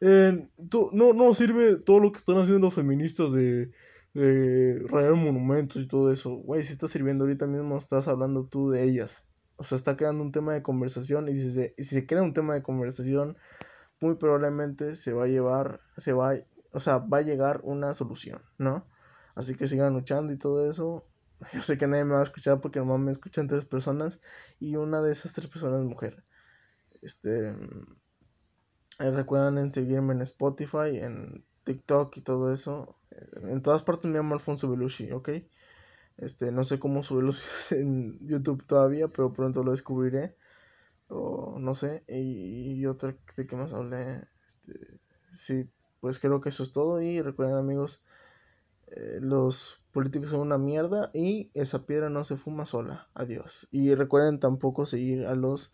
eh, 0.00 0.48
no, 0.92 1.12
no 1.12 1.34
sirve 1.34 1.76
todo 1.76 1.98
lo 2.00 2.12
que 2.12 2.18
están 2.18 2.36
haciendo 2.38 2.66
los 2.66 2.74
feministas 2.74 3.32
de, 3.32 3.72
de 4.14 4.84
rayar 4.88 5.14
monumentos 5.14 5.82
y 5.82 5.88
todo 5.88 6.12
eso. 6.12 6.36
Güey, 6.36 6.62
si 6.62 6.72
está 6.72 6.88
sirviendo 6.88 7.24
ahorita 7.24 7.46
mismo, 7.46 7.76
estás 7.78 8.06
hablando 8.08 8.46
tú 8.46 8.70
de 8.70 8.84
ellas. 8.84 9.26
O 9.56 9.64
sea, 9.64 9.76
está 9.76 9.96
creando 9.96 10.22
un 10.22 10.32
tema 10.32 10.54
de 10.54 10.62
conversación 10.62 11.28
y 11.28 11.34
si 11.34 11.52
se, 11.52 11.74
si 11.78 11.84
se 11.84 12.06
crea 12.06 12.22
un 12.22 12.34
tema 12.34 12.54
de 12.54 12.62
conversación, 12.62 13.36
muy 14.00 14.16
probablemente 14.16 14.96
se 14.96 15.12
va 15.12 15.24
a 15.24 15.28
llevar, 15.28 15.80
se 15.96 16.12
va, 16.12 16.34
o 16.72 16.80
sea, 16.80 16.98
va 16.98 17.18
a 17.18 17.22
llegar 17.22 17.60
una 17.64 17.94
solución, 17.94 18.42
¿no? 18.58 18.86
Así 19.34 19.54
que 19.54 19.66
sigan 19.66 19.92
luchando 19.94 20.32
y 20.32 20.38
todo 20.38 20.68
eso. 20.68 21.06
Yo 21.52 21.62
sé 21.62 21.78
que 21.78 21.86
nadie 21.86 22.04
me 22.04 22.14
va 22.14 22.20
a 22.20 22.24
escuchar 22.24 22.60
porque 22.60 22.78
nomás 22.78 23.00
me 23.00 23.12
escuchan 23.12 23.48
tres 23.48 23.64
personas 23.64 24.20
y 24.58 24.76
una 24.76 25.02
de 25.02 25.12
esas 25.12 25.32
tres 25.32 25.48
personas 25.48 25.80
es 25.80 25.86
mujer. 25.86 26.22
Este, 27.02 27.50
eh, 29.00 29.10
recuerden 29.10 29.58
en 29.58 29.70
seguirme 29.70 30.14
en 30.14 30.22
Spotify, 30.22 30.98
en 31.00 31.44
TikTok 31.64 32.16
y 32.16 32.22
todo 32.22 32.52
eso. 32.52 32.98
En 33.42 33.62
todas 33.62 33.82
partes 33.82 34.10
me 34.10 34.18
llamo 34.18 34.34
Alfonso 34.34 34.70
Belushi, 34.70 35.12
¿ok? 35.12 35.30
Este, 36.16 36.52
no 36.52 36.64
sé 36.64 36.78
cómo 36.78 37.02
subir 37.02 37.24
los 37.24 37.36
videos 37.70 37.72
en 37.72 38.18
YouTube 38.26 38.64
todavía, 38.66 39.08
pero 39.08 39.32
pronto 39.32 39.64
lo 39.64 39.72
descubriré. 39.72 40.36
O 41.08 41.58
no 41.58 41.74
sé. 41.74 42.04
Y, 42.08 42.74
y 42.80 42.86
otra 42.86 43.16
de 43.36 43.46
que 43.46 43.56
más 43.56 43.72
hablé. 43.72 44.22
Este, 44.46 45.00
sí, 45.32 45.70
pues 46.00 46.18
creo 46.18 46.40
que 46.40 46.50
eso 46.50 46.62
es 46.62 46.72
todo. 46.72 47.00
Y 47.02 47.20
recuerden 47.20 47.56
amigos, 47.56 48.02
eh, 48.88 49.18
los 49.20 49.82
políticos 49.92 50.30
son 50.30 50.40
una 50.40 50.58
mierda 50.58 51.10
y 51.14 51.50
esa 51.54 51.86
piedra 51.86 52.10
no 52.10 52.24
se 52.24 52.36
fuma 52.36 52.66
sola. 52.66 53.08
Adiós. 53.14 53.68
Y 53.70 53.94
recuerden 53.94 54.40
tampoco 54.40 54.86
seguir 54.86 55.26
a 55.26 55.34
los 55.34 55.72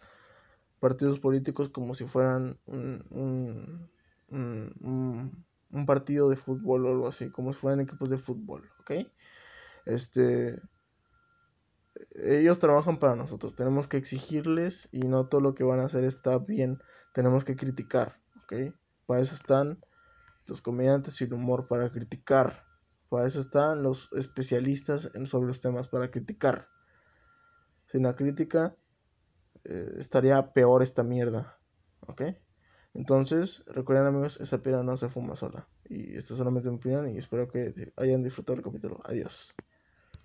partidos 0.81 1.21
políticos 1.21 1.69
como 1.69 1.95
si 1.95 2.07
fueran 2.07 2.59
un, 2.67 3.05
un, 3.11 3.91
un, 5.71 5.87
partido 5.87 6.29
de 6.31 6.37
fútbol 6.37 6.87
o 6.87 6.91
algo 6.91 7.09
así, 7.09 7.31
como 7.31 7.53
si 7.53 7.61
fueran 7.61 7.81
equipos 7.81 8.11
de 8.11 8.19
fútbol, 8.19 8.63
¿ok? 8.81 9.07
Este, 9.87 10.61
ellos 12.15 12.59
trabajan 12.59 12.99
para 12.99 13.17
nosotros, 13.17 13.55
tenemos 13.55 13.89
que 13.89 13.97
exigirles 13.97 14.89
y 14.93 15.01
no 15.01 15.29
todo 15.29 15.41
lo 15.41 15.55
que 15.55 15.65
van 15.65 15.81
a 15.81 15.85
hacer 15.85 16.05
está 16.05 16.39
bien, 16.39 16.79
tenemos 17.15 17.45
que 17.45 17.57
criticar, 17.57 18.21
¿ok? 18.45 18.75
Para 19.07 19.21
eso 19.21 19.35
están 19.35 19.85
los 20.47 20.63
comediantes 20.63 21.21
y 21.21 21.25
el 21.25 21.35
humor, 21.35 21.69
para 21.69 21.91
criticar, 21.91 22.65
para 23.09 23.27
eso 23.27 23.41
están 23.41 23.83
los 23.83 24.13
especialistas 24.13 25.11
en, 25.15 25.27
sobre 25.27 25.49
los 25.49 25.61
temas, 25.61 25.89
para 25.89 26.11
criticar. 26.11 26.69
Sin 27.91 28.05
la 28.05 28.15
crítica 28.15 28.77
eh, 29.65 29.95
estaría 29.99 30.53
peor 30.53 30.83
esta 30.83 31.03
mierda. 31.03 31.59
¿Ok? 32.07 32.23
Entonces, 32.95 33.65
recuerden 33.67 34.07
amigos, 34.07 34.41
esa 34.41 34.63
piedra 34.63 34.83
no 34.83 34.97
se 34.97 35.09
fuma 35.09 35.37
sola. 35.37 35.69
Y 35.89 36.17
esta 36.17 36.35
es 36.35 36.39
solamente 36.39 36.69
mi 36.71 36.77
opinión 36.77 37.09
y 37.09 37.19
espero 37.19 37.49
que 37.49 37.93
hayan 37.97 38.23
disfrutado 38.23 38.59
el 38.59 38.65
capítulo. 38.65 39.01
Adiós. 39.05 39.55